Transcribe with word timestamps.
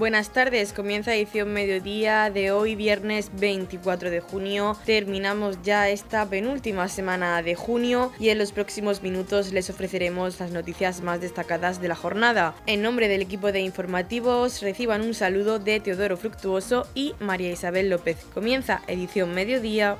Buenas 0.00 0.32
tardes, 0.32 0.72
comienza 0.72 1.14
edición 1.14 1.52
mediodía 1.52 2.30
de 2.30 2.52
hoy, 2.52 2.74
viernes 2.74 3.30
24 3.34 4.08
de 4.08 4.20
junio. 4.20 4.74
Terminamos 4.86 5.60
ya 5.62 5.90
esta 5.90 6.26
penúltima 6.26 6.88
semana 6.88 7.42
de 7.42 7.54
junio 7.54 8.10
y 8.18 8.30
en 8.30 8.38
los 8.38 8.52
próximos 8.52 9.02
minutos 9.02 9.52
les 9.52 9.68
ofreceremos 9.68 10.40
las 10.40 10.52
noticias 10.52 11.02
más 11.02 11.20
destacadas 11.20 11.82
de 11.82 11.88
la 11.88 11.96
jornada. 11.96 12.54
En 12.64 12.80
nombre 12.80 13.08
del 13.08 13.20
equipo 13.20 13.52
de 13.52 13.60
informativos, 13.60 14.62
reciban 14.62 15.02
un 15.02 15.12
saludo 15.12 15.58
de 15.58 15.80
Teodoro 15.80 16.16
Fructuoso 16.16 16.88
y 16.94 17.14
María 17.20 17.52
Isabel 17.52 17.90
López. 17.90 18.24
Comienza 18.32 18.80
edición 18.86 19.34
mediodía. 19.34 19.98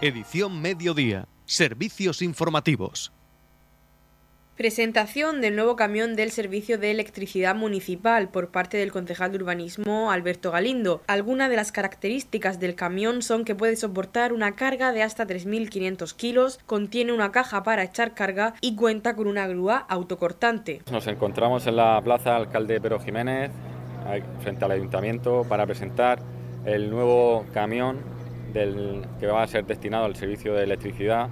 Edición 0.00 0.60
mediodía. 0.60 1.28
Servicios 1.44 2.22
informativos. 2.22 3.12
Presentación 4.60 5.40
del 5.40 5.56
nuevo 5.56 5.74
camión 5.74 6.16
del 6.16 6.30
Servicio 6.30 6.76
de 6.76 6.90
Electricidad 6.90 7.54
Municipal 7.54 8.28
por 8.28 8.50
parte 8.50 8.76
del 8.76 8.92
concejal 8.92 9.32
de 9.32 9.38
Urbanismo 9.38 10.10
Alberto 10.10 10.50
Galindo. 10.50 11.00
Algunas 11.06 11.48
de 11.48 11.56
las 11.56 11.72
características 11.72 12.60
del 12.60 12.74
camión 12.74 13.22
son 13.22 13.46
que 13.46 13.54
puede 13.54 13.74
soportar 13.76 14.34
una 14.34 14.56
carga 14.56 14.92
de 14.92 15.02
hasta 15.02 15.26
3.500 15.26 16.14
kilos, 16.14 16.60
contiene 16.66 17.14
una 17.14 17.32
caja 17.32 17.62
para 17.62 17.84
echar 17.84 18.12
carga 18.12 18.52
y 18.60 18.76
cuenta 18.76 19.16
con 19.16 19.28
una 19.28 19.46
grúa 19.46 19.78
autocortante. 19.88 20.82
Nos 20.92 21.06
encontramos 21.06 21.66
en 21.66 21.76
la 21.76 21.98
Plaza 22.04 22.36
Alcalde 22.36 22.82
Pedro 22.82 23.00
Jiménez, 23.00 23.50
frente 24.42 24.62
al 24.66 24.72
Ayuntamiento, 24.72 25.46
para 25.48 25.64
presentar 25.64 26.18
el 26.66 26.90
nuevo 26.90 27.46
camión 27.54 28.00
del, 28.52 29.06
que 29.20 29.26
va 29.26 29.42
a 29.42 29.46
ser 29.46 29.64
destinado 29.64 30.04
al 30.04 30.16
servicio 30.16 30.52
de 30.52 30.64
electricidad 30.64 31.30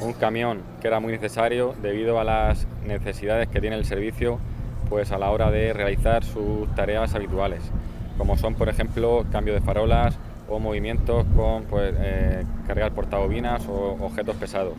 un 0.00 0.12
camión 0.12 0.62
que 0.80 0.88
era 0.88 1.00
muy 1.00 1.12
necesario 1.12 1.74
debido 1.80 2.20
a 2.20 2.24
las 2.24 2.66
necesidades 2.84 3.48
que 3.48 3.60
tiene 3.60 3.76
el 3.76 3.84
servicio 3.84 4.38
pues 4.88 5.10
a 5.10 5.18
la 5.18 5.30
hora 5.30 5.50
de 5.50 5.72
realizar 5.72 6.24
sus 6.24 6.72
tareas 6.74 7.14
habituales, 7.14 7.60
como 8.18 8.36
son 8.36 8.54
por 8.54 8.68
ejemplo 8.68 9.24
cambio 9.32 9.54
de 9.54 9.60
farolas 9.60 10.18
o 10.48 10.60
movimientos 10.60 11.26
con 11.34 11.64
pues, 11.64 11.94
eh, 11.98 12.44
cargar 12.66 12.92
portabobinas 12.92 13.66
o 13.66 13.96
objetos 14.00 14.36
pesados. 14.36 14.76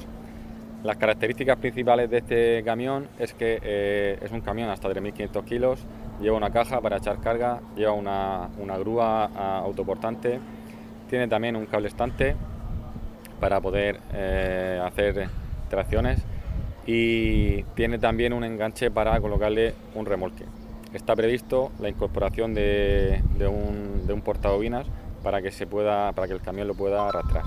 Las 0.84 0.98
características 0.98 1.58
principales 1.58 2.10
de 2.10 2.20
este 2.20 2.64
camión 2.64 3.08
es 3.20 3.34
que 3.34 3.60
eh, 3.62 4.20
es 4.22 4.32
un 4.32 4.42
camión 4.42 4.70
hasta 4.70 4.88
3.500 4.88 5.44
kilos, 5.44 5.80
lleva 6.22 6.38
una 6.38 6.52
caja 6.52 6.80
para 6.80 6.98
echar 6.98 7.20
carga, 7.20 7.60
lleva 7.76 7.92
una, 7.92 8.50
una 8.60 8.78
grúa 8.78 9.26
autoportante, 9.60 10.40
tiene 11.10 11.28
también 11.28 11.56
un 11.56 11.66
cable 11.66 11.88
estante 11.88 12.36
para 13.40 13.62
poder 13.62 14.00
eh, 14.14 14.82
hacer 14.84 15.30
tracciones 15.70 16.20
y 16.86 17.64
tiene 17.76 18.00
también 18.00 18.34
un 18.34 18.44
enganche 18.44 18.90
para 18.90 19.20
colocarle 19.20 19.74
un 19.94 20.06
remolque. 20.06 20.46
Está 20.94 21.16
previsto 21.16 21.72
la 21.80 21.90
incorporación 21.90 22.54
de, 22.54 23.22
un, 23.40 24.08
de 24.08 24.16
portabobinas 24.16 24.88
para 25.22 25.42
que, 25.42 25.52
se 25.52 25.68
pueda, 25.68 26.14
para 26.14 26.28
que 26.28 26.34
el 26.34 26.42
camión 26.42 26.68
lo 26.68 26.76
pueda 26.76 27.08
arrastrar. 27.08 27.44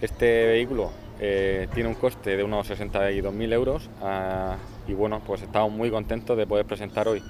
Este 0.00 0.46
vehículo 0.46 0.90
eh, 1.20 1.68
tiene 1.74 1.88
un 1.88 1.94
coste 1.94 2.36
de 2.36 2.42
unos 2.42 2.68
62.000 2.68 3.52
euros 3.52 3.88
ah, 4.02 4.56
y 4.88 4.94
bueno, 4.94 5.20
pues 5.24 5.42
estamos 5.42 5.70
muy 5.70 5.90
contentos 5.90 6.36
de 6.36 6.46
poder 6.46 6.66
presentar 6.66 7.06
hoy 7.06 7.22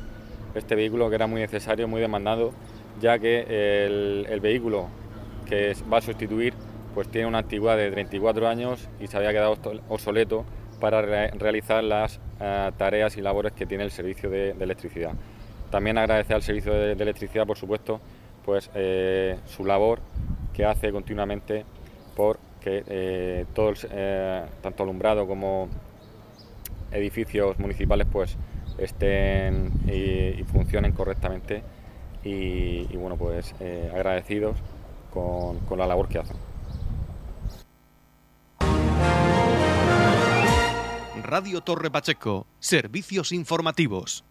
este 0.54 0.74
vehículo 0.74 1.10
que 1.10 1.16
era 1.16 1.26
muy 1.26 1.40
necesario, 1.40 1.86
muy 1.86 2.00
demandado, 2.00 2.52
ya 3.00 3.18
que 3.18 4.24
el 4.28 4.40
vehículo 4.40 4.88
que 5.46 5.76
va 5.92 5.98
a 5.98 6.00
sustituir 6.00 6.54
pues 6.94 7.08
tiene 7.08 7.26
una 7.26 7.38
antigüedad 7.38 7.76
de 7.76 7.90
34 7.90 8.48
años 8.48 8.88
y 9.00 9.06
se 9.06 9.16
había 9.16 9.30
quedado 9.30 9.56
obsoleto 9.88 10.44
para 10.80 11.02
realizar 11.02 11.84
las 11.84 12.18
eh, 12.40 12.72
tareas 12.76 13.16
y 13.16 13.20
labores 13.20 13.52
que 13.52 13.66
tiene 13.66 13.84
el 13.84 13.90
servicio 13.90 14.30
de, 14.30 14.50
electricidad. 14.50 15.12
También 15.70 15.98
agradecer 15.98 16.34
al 16.34 16.42
servicio 16.42 16.72
de, 16.72 16.92
electricidad, 16.92 17.46
por 17.46 17.58
supuesto, 17.58 18.00
pues 18.44 18.70
eh, 18.74 19.38
su 19.44 19.64
labor 19.64 20.00
que 20.52 20.64
hace 20.64 20.90
continuamente 20.90 21.64
por 22.16 22.38
que 22.60 22.82
eh, 22.86 23.46
todo 23.54 23.72
tanto 24.60 24.82
alumbrado 24.82 25.26
como 25.26 25.68
edificios 26.92 27.58
municipales 27.58 28.06
pues 28.10 28.36
estén 28.76 29.72
y, 29.86 30.42
funcionen 30.44 30.92
correctamente 30.92 31.62
y, 32.22 32.84
bueno 32.96 33.16
pues 33.16 33.54
agradecidos 33.94 34.56
con 35.10 35.78
la 35.78 35.86
labor 35.86 36.08
que 36.08 36.18
hacen. 36.18 36.49
Radio 41.30 41.60
Torre 41.60 41.92
Pacheco, 41.92 42.48
servicios 42.58 43.30
informativos. 43.30 44.24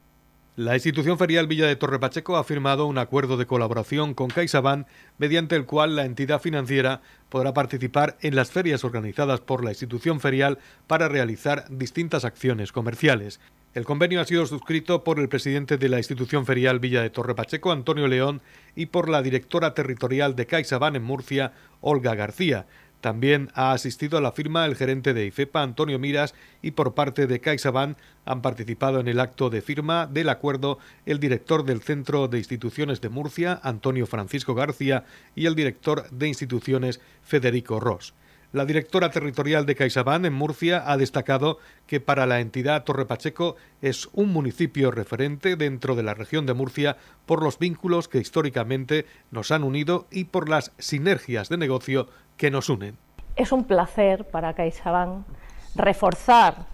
La 0.57 0.73
institución 0.73 1.17
ferial 1.17 1.47
Villa 1.47 1.65
de 1.65 1.77
Torre 1.77 1.97
Pacheco 1.97 2.35
ha 2.35 2.43
firmado 2.43 2.87
un 2.87 2.97
acuerdo 2.97 3.37
de 3.37 3.45
colaboración 3.45 4.13
con 4.13 4.27
CaixaBank 4.27 4.85
mediante 5.17 5.55
el 5.55 5.65
cual 5.65 5.95
la 5.95 6.03
entidad 6.03 6.41
financiera 6.41 7.01
podrá 7.29 7.53
participar 7.53 8.17
en 8.19 8.35
las 8.35 8.51
ferias 8.51 8.83
organizadas 8.83 9.39
por 9.39 9.63
la 9.63 9.71
institución 9.71 10.19
ferial 10.19 10.59
para 10.87 11.07
realizar 11.07 11.63
distintas 11.69 12.25
acciones 12.25 12.73
comerciales. 12.73 13.39
El 13.73 13.85
convenio 13.85 14.19
ha 14.19 14.25
sido 14.25 14.45
suscrito 14.45 15.05
por 15.05 15.19
el 15.19 15.29
presidente 15.29 15.77
de 15.77 15.87
la 15.87 15.99
institución 15.99 16.45
ferial 16.45 16.79
Villa 16.79 17.01
de 17.01 17.11
Torre 17.11 17.33
Pacheco, 17.33 17.71
Antonio 17.71 18.09
León, 18.09 18.41
y 18.75 18.87
por 18.87 19.07
la 19.07 19.21
directora 19.21 19.73
territorial 19.73 20.35
de 20.35 20.47
CaixaBank 20.47 20.97
en 20.97 21.03
Murcia, 21.03 21.53
Olga 21.79 22.13
García. 22.16 22.66
También 23.01 23.49
ha 23.53 23.71
asistido 23.71 24.17
a 24.17 24.21
la 24.21 24.33
firma 24.33 24.65
el 24.65 24.75
gerente 24.75 25.13
de 25.13 25.25
IFEPA, 25.25 25.63
Antonio 25.63 25.99
Miras, 25.99 26.35
y 26.61 26.71
por 26.71 26.93
parte 26.93 27.27
de 27.27 27.39
CaixaBank 27.39 27.97
han 28.25 28.41
participado 28.41 28.99
en 28.99 29.07
el 29.07 29.21
acto 29.21 29.49
de 29.49 29.61
firma 29.61 30.05
del 30.05 30.27
acuerdo 30.27 30.79
el 31.05 31.19
director 31.19 31.63
del 31.63 31.81
Centro 31.81 32.27
de 32.27 32.39
Instituciones 32.39 32.99
de 32.99 33.09
Murcia, 33.09 33.59
Antonio 33.63 34.05
Francisco 34.05 34.53
García, 34.53 35.05
y 35.33 35.45
el 35.45 35.55
director 35.55 36.09
de 36.09 36.27
Instituciones, 36.27 36.99
Federico 37.23 37.79
Ross. 37.79 38.13
La 38.51 38.65
directora 38.65 39.11
territorial 39.11 39.67
de 39.67 39.75
CaixaBank 39.75 40.25
en 40.25 40.33
Murcia 40.33 40.81
ha 40.87 40.97
destacado 40.97 41.59
que 41.85 41.99
para 41.99 42.25
la 42.25 42.39
entidad 42.39 42.83
Torre 42.83 43.05
Pacheco 43.05 43.57
es 43.83 44.09
un 44.13 44.33
municipio 44.33 44.89
referente 44.89 45.55
dentro 45.55 45.93
de 45.93 46.01
la 46.01 46.15
región 46.15 46.47
de 46.47 46.55
Murcia 46.55 46.97
por 47.27 47.43
los 47.43 47.59
vínculos 47.59 48.07
que 48.07 48.17
históricamente 48.17 49.05
nos 49.29 49.51
han 49.51 49.63
unido 49.63 50.07
y 50.09 50.23
por 50.23 50.49
las 50.49 50.71
sinergias 50.79 51.49
de 51.49 51.57
negocio 51.57 52.07
que 52.37 52.49
nos 52.49 52.69
unen. 52.69 52.97
Es 53.35 53.51
un 53.51 53.65
placer 53.65 54.25
para 54.25 54.55
CaixaBank 54.55 55.27
reforzar 55.75 56.66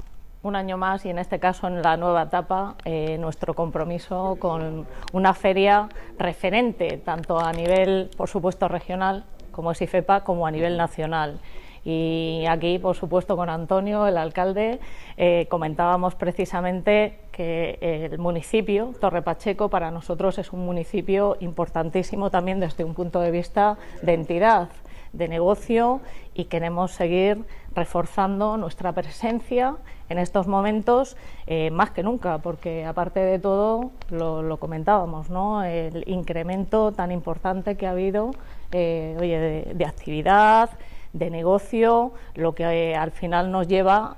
un 0.43 0.55
año 0.55 0.77
más 0.77 1.03
y 1.03 1.09
en 1.09 1.19
este 1.19 1.39
caso 1.39 1.67
en 1.67 1.81
la 1.81 1.97
nueva 1.97 2.21
etapa 2.23 2.75
eh, 2.85 3.17
nuestro 3.17 3.53
compromiso 3.53 4.37
con 4.39 4.87
una 5.11 5.33
feria 5.33 5.89
referente 6.17 7.01
tanto 7.03 7.37
a 7.37 7.51
nivel 7.51 8.11
por 8.15 8.29
supuesto 8.29 8.69
regional 8.69 9.25
como 9.51 9.71
es 9.71 9.81
IFEPA 9.81 10.23
como 10.23 10.47
a 10.47 10.51
nivel 10.51 10.77
nacional 10.77 11.41
y 11.85 12.46
aquí, 12.50 12.79
por 12.79 12.96
supuesto, 12.96 13.38
con 13.38 13.47
Antonio, 13.47 14.07
el 14.07 14.18
alcalde, 14.18 14.79
eh, 15.16 15.46
comentábamos 15.50 16.16
precisamente 16.16 17.19
que 17.31 17.78
el 18.12 18.18
municipio, 18.18 18.94
Torre 19.00 19.22
Pacheco, 19.22 19.69
para 19.69 19.91
nosotros 19.91 20.38
es 20.40 20.51
un 20.51 20.66
municipio 20.66 21.38
importantísimo 21.40 22.31
también 22.31 22.59
desde 22.59 22.84
un 22.84 22.96
punto 22.96 23.22
de 23.22 23.31
vista 23.31 23.78
de 24.01 24.13
entidad 24.13 24.69
de 25.13 25.28
negocio 25.28 26.01
y 26.34 26.46
queremos 26.46 26.91
seguir 26.91 27.46
reforzando 27.73 28.57
nuestra 28.57 28.91
presencia 28.94 29.75
en 30.09 30.17
estos 30.17 30.47
momentos 30.47 31.17
eh, 31.47 31.72
más 31.72 31.91
que 31.91 32.03
nunca, 32.03 32.38
porque 32.40 32.85
aparte 32.85 33.19
de 33.19 33.40
todo, 33.40 33.91
lo, 34.09 34.57
comentábamos, 34.57 35.29
¿no? 35.29 35.63
el 35.63 36.03
incremento 36.07 36.91
tan 36.91 37.12
importante 37.12 37.75
que 37.75 37.88
ha 37.88 37.91
habido 37.91 38.31
eh, 38.72 39.16
oye, 39.19 39.73
de, 39.73 39.85
actividad, 39.85 40.70
de 41.16 41.29
negocio, 41.29 42.14
lo 42.35 42.53
que 42.53 42.64
eh, 42.64 42.96
al 42.96 43.12
final 43.12 43.52
nos 43.52 43.67
lleva 43.67 44.14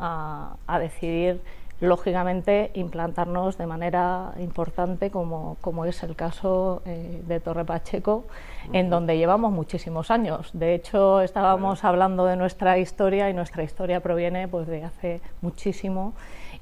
a 0.68 0.80
decidir 0.80 1.42
lógicamente 1.80 2.72
implantarnos 2.74 3.58
de 3.58 3.68
manera 3.68 4.34
importante 4.40 5.12
como, 5.12 5.58
como 5.62 5.86
es 5.86 6.02
el 6.04 6.16
caso 6.16 6.82
eh, 6.86 7.22
de 7.28 7.40
Torre 7.40 7.66
Pacheco, 7.66 8.26
en 8.74 8.90
donde 8.90 9.18
llevamos 9.18 9.52
muchísimos 9.52 10.10
años. 10.10 10.50
De 10.54 10.74
hecho, 10.74 11.22
estábamos 11.22 11.84
hablando 11.84 12.26
de 12.26 12.36
nuestra 12.36 12.78
historia 12.80 13.30
y 13.30 13.34
nuestra 13.34 13.64
historia 13.64 14.00
proviene 14.00 14.48
pues, 14.48 14.68
de 14.68 14.84
hace 14.84 15.22
muchísimo 15.42 16.14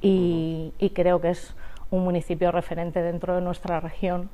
y, 0.02 0.74
y 0.80 0.90
creo 0.90 1.22
que 1.22 1.30
es 1.30 1.56
un 1.92 2.04
municipio 2.04 2.52
referente 2.52 3.02
dentro 3.02 3.36
de 3.36 3.42
nuestra 3.42 3.80
región 3.80 4.30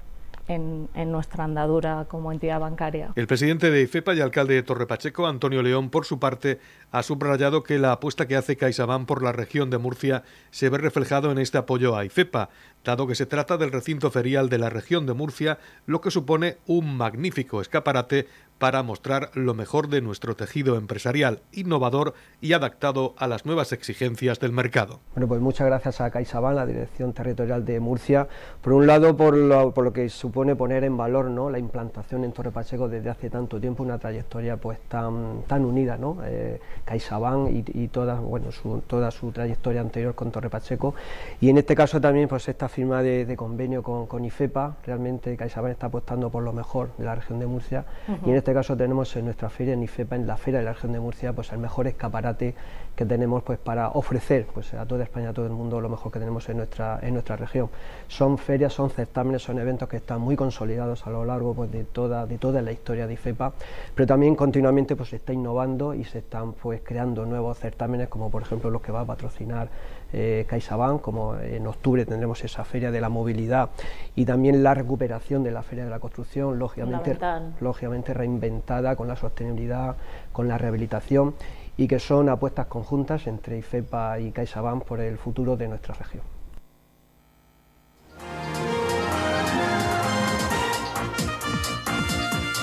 en, 0.56 1.12
nuestra 1.12 1.44
andadura 1.44 2.06
como 2.07 2.31
entidad 2.31 2.59
bancaria. 2.59 3.12
El 3.15 3.27
presidente 3.27 3.71
de 3.71 3.81
IFEPA 3.81 4.13
y 4.13 4.21
alcalde 4.21 4.56
de 4.56 4.63
Torre 4.63 4.88
Pacheco, 4.88 5.27
Antonio 5.27 5.62
León, 5.62 5.89
por 5.89 6.06
su 6.06 6.19
parte, 6.19 6.59
ha 6.92 7.03
subrayado 7.03 7.63
que 7.63 7.80
la 7.80 7.94
apuesta 7.94 8.27
que 8.27 8.36
hace 8.36 8.57
CaixaBank 8.57 9.07
por 9.07 9.24
la 9.24 9.31
región 9.31 9.69
de 9.69 9.77
Murcia 9.77 10.24
se 10.51 10.69
ve 10.69 10.77
reflejado 10.77 11.31
en 11.31 11.38
este 11.38 11.57
apoyo 11.57 11.95
a 11.95 12.06
IFEPA, 12.06 12.50
dado 12.83 13.07
que 13.07 13.15
se 13.15 13.25
trata 13.25 13.57
del 13.57 13.71
recinto 13.71 14.12
ferial 14.12 14.50
de 14.50 14.57
la 14.57 14.69
región 14.69 15.06
de 15.06 15.13
Murcia, 15.13 15.59
lo 15.86 16.01
que 16.01 16.12
supone 16.12 16.57
un 16.65 16.98
magnífico 16.98 17.62
escaparate 17.62 18.27
para 18.61 18.83
mostrar 18.83 19.31
lo 19.33 19.55
mejor 19.55 19.87
de 19.87 20.01
nuestro 20.01 20.35
tejido 20.35 20.77
empresarial 20.77 21.39
innovador 21.51 22.13
y 22.41 22.53
adaptado 22.53 23.15
a 23.17 23.25
las 23.25 23.43
nuevas 23.43 23.71
exigencias 23.71 24.39
del 24.39 24.51
mercado. 24.51 24.99
Bueno, 25.15 25.27
pues 25.27 25.41
muchas 25.41 25.65
gracias 25.65 25.99
a 25.99 26.11
CaixaBank, 26.11 26.55
la 26.55 26.67
Dirección 26.67 27.11
Territorial 27.11 27.65
de 27.65 27.79
Murcia, 27.79 28.27
por 28.61 28.73
un 28.73 28.85
lado 28.85 29.17
por 29.17 29.35
lo, 29.35 29.73
por 29.73 29.83
lo 29.83 29.93
que 29.93 30.07
supone 30.09 30.55
poner 30.55 30.83
en 30.83 30.95
valor 30.95 31.31
¿no? 31.31 31.49
la 31.49 31.57
implantación 31.57 32.23
en 32.23 32.33
Torre 32.33 32.51
Pacheco 32.51 32.87
desde 32.87 33.09
hace 33.09 33.31
tanto 33.31 33.59
tiempo, 33.59 33.81
una 33.81 33.97
trayectoria 33.97 34.57
pues 34.57 34.77
tan, 34.87 35.41
tan 35.47 35.65
unida, 35.65 35.97
¿no? 35.97 36.19
Eh, 36.23 36.59
CaixaBank 36.85 37.49
y, 37.73 37.87
toda, 37.87 38.19
bueno, 38.19 38.51
su, 38.51 38.83
toda 38.85 39.09
su 39.09 39.31
trayectoria 39.31 39.81
anterior 39.81 40.13
con 40.13 40.29
Torre 40.29 40.51
Pacheco 40.51 40.93
y 41.39 41.49
en 41.49 41.57
este 41.57 41.73
caso 41.73 41.99
también 41.99 42.27
pues 42.27 42.47
esta 42.47 42.69
firma 42.69 43.01
de, 43.01 43.35
convenio 43.35 43.81
con, 43.81 44.05
con, 44.05 44.23
IFEPA, 44.23 44.77
realmente 44.85 45.35
CaixaBank 45.35 45.71
está 45.71 45.87
apostando 45.87 46.29
por 46.29 46.43
lo 46.43 46.53
mejor 46.53 46.91
de 46.99 47.05
la 47.05 47.15
región 47.15 47.39
de 47.39 47.47
Murcia 47.47 47.85
y 48.23 48.29
en 48.29 48.35
este 48.35 48.50
caso 48.53 48.75
tenemos 48.75 49.15
en 49.15 49.25
nuestra 49.25 49.50
feria 49.50 49.74
en 49.74 49.83
IFEPA, 49.83 50.15
en 50.15 50.27
la 50.27 50.38
feria 50.38 50.59
de 50.59 50.65
la 50.65 50.74
región 50.74 50.92
de 50.94 51.00
Murcia, 51.00 51.33
pues 51.33 51.51
el 51.51 51.59
mejor 51.59 51.88
escaparate 51.88 52.53
que 52.95 53.06
tenemos 53.06 53.44
pues 53.44 53.57
para 53.57 53.89
ofrecer 53.89 54.45
pues 54.53 54.74
a 54.74 54.86
toda 54.86 55.03
España, 55.03 55.30
a 55.30 55.33
todo 55.33 55.45
el 55.45 55.51
mundo 55.51 55.80
lo 55.80 55.89
mejor 55.89 56.12
que 56.12 56.19
tenemos 56.19 56.48
en 56.50 56.57
nuestra, 56.57 57.00
en 57.01 57.13
nuestra 57.13 57.36
región. 57.36 57.69
Son 58.07 58.38
ferias, 58.38 58.74
son 58.74 58.89
certámenes, 58.89 59.44
son 59.44 59.59
eventos 59.59 59.88
que 59.88 59.98
están 59.98 60.21
muy 60.21 60.36
consolidados 60.36 61.06
a 61.07 61.09
lo 61.09 61.25
largo 61.25 61.53
pues, 61.53 61.71
de, 61.71 61.83
toda, 61.83 62.25
de 62.25 62.38
toda 62.38 62.62
la 62.62 62.71
historia 62.71 63.07
de 63.07 63.13
IFEPA, 63.13 63.53
pero 63.95 64.07
también 64.07 64.36
continuamente 64.36 64.95
pues, 64.95 65.09
se 65.09 65.15
está 65.18 65.33
innovando 65.33 65.94
y 65.94 66.03
se 66.03 66.19
están 66.19 66.53
pues, 66.53 66.81
creando 66.83 67.25
nuevos 67.25 67.57
certámenes 67.59 68.09
como 68.09 68.30
por 68.30 68.42
ejemplo 68.42 68.69
los 68.69 68.81
que 68.81 68.92
va 68.92 69.01
a 69.01 69.06
patrocinar 69.06 69.69
eh, 70.13 70.45
CaixaBank, 70.47 71.01
como 71.01 71.37
en 71.37 71.67
octubre 71.67 72.05
tendremos 72.05 72.43
esa 72.43 72.63
feria 72.63 72.91
de 72.91 73.01
la 73.01 73.09
movilidad 73.09 73.69
y 74.15 74.25
también 74.25 74.63
la 74.63 74.73
recuperación 74.73 75.43
de 75.43 75.51
la 75.51 75.63
feria 75.63 75.85
de 75.85 75.89
la 75.89 75.99
construcción, 75.99 76.59
lógicamente, 76.59 77.17
lógicamente 77.59 78.13
reinventada 78.13 78.95
con 78.95 79.07
la 79.07 79.15
sostenibilidad, 79.15 79.95
con 80.31 80.47
la 80.47 80.57
rehabilitación 80.57 81.35
y 81.77 81.87
que 81.87 81.99
son 81.99 82.29
apuestas 82.29 82.67
conjuntas 82.67 83.27
entre 83.27 83.57
IFEPA 83.57 84.19
y 84.19 84.31
CaixaBank 84.31 84.83
por 84.83 84.99
el 84.99 85.17
futuro 85.17 85.57
de 85.57 85.67
nuestra 85.67 85.95
región. 85.95 86.23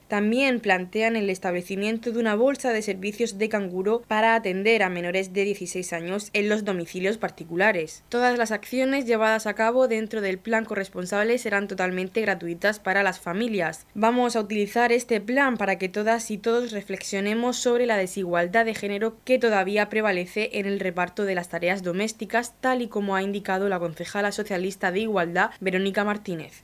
También 0.07 0.59
plantean 0.59 1.15
el 1.15 1.29
establecimiento 1.29 2.11
de 2.11 2.19
una 2.19 2.35
bolsa 2.35 2.73
de 2.73 2.81
servicios 2.81 3.37
de 3.37 3.49
canguro 3.49 4.01
para 4.07 4.35
atender 4.35 4.83
a 4.83 4.89
menores 4.89 5.33
de 5.33 5.45
16 5.45 5.93
años 5.93 6.29
en 6.33 6.49
los 6.49 6.65
domicilios 6.65 7.17
particulares. 7.17 8.03
Todas 8.09 8.37
las 8.37 8.51
acciones 8.51 9.05
llevadas 9.05 9.47
a 9.47 9.53
cabo 9.53 9.87
dentro 9.87 10.21
del 10.21 10.39
plan 10.39 10.65
corresponsable 10.65 11.37
serán 11.37 11.67
totalmente 11.67 12.21
gratuitas 12.21 12.79
para 12.79 13.03
las 13.03 13.19
familias. 13.19 13.85
Vamos 13.93 14.35
a 14.35 14.41
utilizar 14.41 14.91
este 14.91 15.21
plan 15.21 15.57
para 15.57 15.77
que 15.77 15.89
todas 15.89 16.31
y 16.31 16.37
todos 16.37 16.71
reflexionemos 16.71 17.57
sobre 17.57 17.85
la 17.85 17.97
desigualdad 17.97 18.65
de 18.65 18.75
género 18.75 19.17
que 19.23 19.39
todavía 19.39 19.89
prevalece 19.89 20.49
en 20.53 20.65
el 20.65 20.79
reparto 20.79 21.25
de 21.25 21.35
las 21.35 21.49
tareas 21.49 21.83
domésticas, 21.83 22.55
tal 22.59 22.81
y 22.81 22.87
como 22.87 23.15
ha 23.15 23.23
indicado 23.23 23.69
la 23.69 23.79
concejala 23.79 24.31
socialista 24.31 24.91
de 24.91 25.01
Igualdad, 25.01 25.51
Verónica 25.59 26.03
Martínez. 26.03 26.63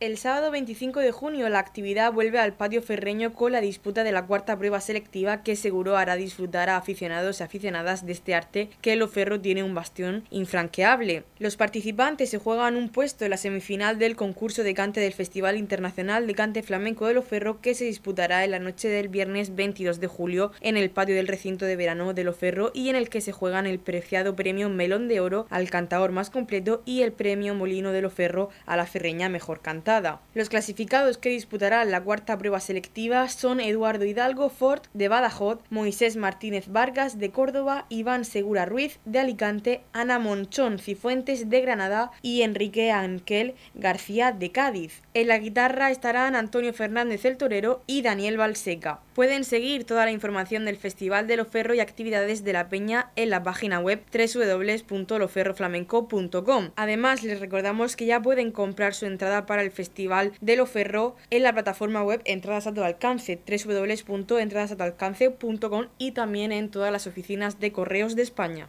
El 0.00 0.16
sábado 0.16 0.52
25 0.52 1.00
de 1.00 1.10
junio 1.10 1.48
la 1.48 1.58
actividad 1.58 2.12
vuelve 2.12 2.38
al 2.38 2.52
patio 2.52 2.82
ferreño 2.82 3.32
con 3.32 3.50
la 3.50 3.60
disputa 3.60 4.04
de 4.04 4.12
la 4.12 4.26
cuarta 4.26 4.56
prueba 4.56 4.80
selectiva 4.80 5.42
que 5.42 5.56
seguro 5.56 5.96
hará 5.96 6.14
disfrutar 6.14 6.70
a 6.70 6.76
aficionados 6.76 7.40
y 7.40 7.42
aficionadas 7.42 8.06
de 8.06 8.12
este 8.12 8.32
arte 8.32 8.70
que 8.80 8.92
el 8.92 9.02
Oferro 9.02 9.40
tiene 9.40 9.64
un 9.64 9.74
bastión 9.74 10.22
infranqueable. 10.30 11.24
Los 11.40 11.56
participantes 11.56 12.30
se 12.30 12.38
juegan 12.38 12.76
un 12.76 12.90
puesto 12.90 13.24
en 13.24 13.32
la 13.32 13.36
semifinal 13.38 13.98
del 13.98 14.14
concurso 14.14 14.62
de 14.62 14.72
cante 14.72 15.00
del 15.00 15.14
Festival 15.14 15.56
Internacional 15.56 16.28
de 16.28 16.34
Cante 16.36 16.62
Flamenco 16.62 17.08
del 17.08 17.18
Oferro 17.18 17.60
que 17.60 17.74
se 17.74 17.86
disputará 17.86 18.44
en 18.44 18.52
la 18.52 18.60
noche 18.60 18.86
del 18.88 19.08
viernes 19.08 19.56
22 19.56 19.98
de 19.98 20.06
julio 20.06 20.52
en 20.60 20.76
el 20.76 20.90
patio 20.90 21.16
del 21.16 21.26
recinto 21.26 21.64
de 21.64 21.74
verano 21.74 22.14
del 22.14 22.28
Oferro 22.28 22.70
y 22.72 22.88
en 22.88 22.94
el 22.94 23.08
que 23.08 23.20
se 23.20 23.32
juegan 23.32 23.66
el 23.66 23.80
preciado 23.80 24.36
premio 24.36 24.68
Melón 24.68 25.08
de 25.08 25.18
Oro 25.18 25.48
al 25.50 25.68
cantador 25.70 26.12
más 26.12 26.30
completo 26.30 26.82
y 26.84 27.02
el 27.02 27.10
premio 27.10 27.56
Molino 27.56 27.90
del 27.90 28.04
Oferro 28.04 28.50
a 28.64 28.76
la 28.76 28.86
ferreña 28.86 29.28
mejor 29.28 29.60
cantante. 29.60 29.87
Los 30.34 30.50
clasificados 30.50 31.16
que 31.16 31.30
disputarán 31.30 31.90
la 31.90 32.02
cuarta 32.02 32.36
prueba 32.36 32.60
selectiva 32.60 33.26
son 33.30 33.58
Eduardo 33.58 34.04
Hidalgo 34.04 34.50
Ford 34.50 34.82
de 34.92 35.08
Badajoz, 35.08 35.60
Moisés 35.70 36.16
Martínez 36.16 36.68
Vargas 36.68 37.18
de 37.18 37.30
Córdoba, 37.30 37.86
Iván 37.88 38.26
Segura 38.26 38.66
Ruiz 38.66 38.98
de 39.06 39.20
Alicante, 39.20 39.80
Ana 39.94 40.18
Monchón 40.18 40.78
Cifuentes 40.78 41.48
de 41.48 41.62
Granada 41.62 42.10
y 42.20 42.42
Enrique 42.42 42.90
Anquel 42.90 43.54
García 43.74 44.30
de 44.32 44.52
Cádiz. 44.52 45.00
En 45.14 45.28
la 45.28 45.38
guitarra 45.38 45.90
estarán 45.90 46.36
Antonio 46.36 46.74
Fernández 46.74 47.24
el 47.24 47.38
Torero 47.38 47.80
y 47.86 48.02
Daniel 48.02 48.36
Balseca. 48.36 49.00
Pueden 49.18 49.42
seguir 49.42 49.82
toda 49.82 50.04
la 50.04 50.12
información 50.12 50.64
del 50.64 50.76
Festival 50.76 51.26
de 51.26 51.36
Loferro 51.36 51.74
y 51.74 51.80
actividades 51.80 52.44
de 52.44 52.52
la 52.52 52.68
Peña 52.68 53.10
en 53.16 53.30
la 53.30 53.42
página 53.42 53.80
web 53.80 54.00
www.loferroflamenco.com. 54.12 56.70
Además, 56.76 57.24
les 57.24 57.40
recordamos 57.40 57.96
que 57.96 58.06
ya 58.06 58.22
pueden 58.22 58.52
comprar 58.52 58.94
su 58.94 59.06
entrada 59.06 59.44
para 59.44 59.62
el 59.62 59.72
Festival 59.72 60.34
de 60.40 60.54
Loferro 60.54 61.16
en 61.30 61.42
la 61.42 61.52
plataforma 61.52 62.04
web 62.04 62.22
Entradas 62.26 62.68
a 62.68 62.74
tu 62.74 62.84
alcance 62.84 63.40
www.entradasatoalcance.com 63.44 65.86
y 65.98 66.12
también 66.12 66.52
en 66.52 66.70
todas 66.70 66.92
las 66.92 67.08
oficinas 67.08 67.58
de 67.58 67.72
correos 67.72 68.14
de 68.14 68.22
España. 68.22 68.68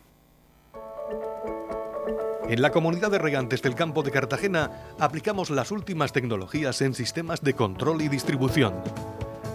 En 2.50 2.64
la 2.64 2.72
comunidad 2.72 3.12
de 3.12 3.20
regantes 3.20 3.62
del 3.62 3.76
campo 3.76 4.02
de 4.02 4.10
Cartagena 4.10 4.72
aplicamos 4.98 5.52
las 5.52 5.70
últimas 5.70 6.12
tecnologías 6.12 6.82
en 6.82 6.96
sistemas 6.96 7.44
de 7.44 7.54
control 7.54 8.02
y 8.02 8.08
distribución 8.08 8.74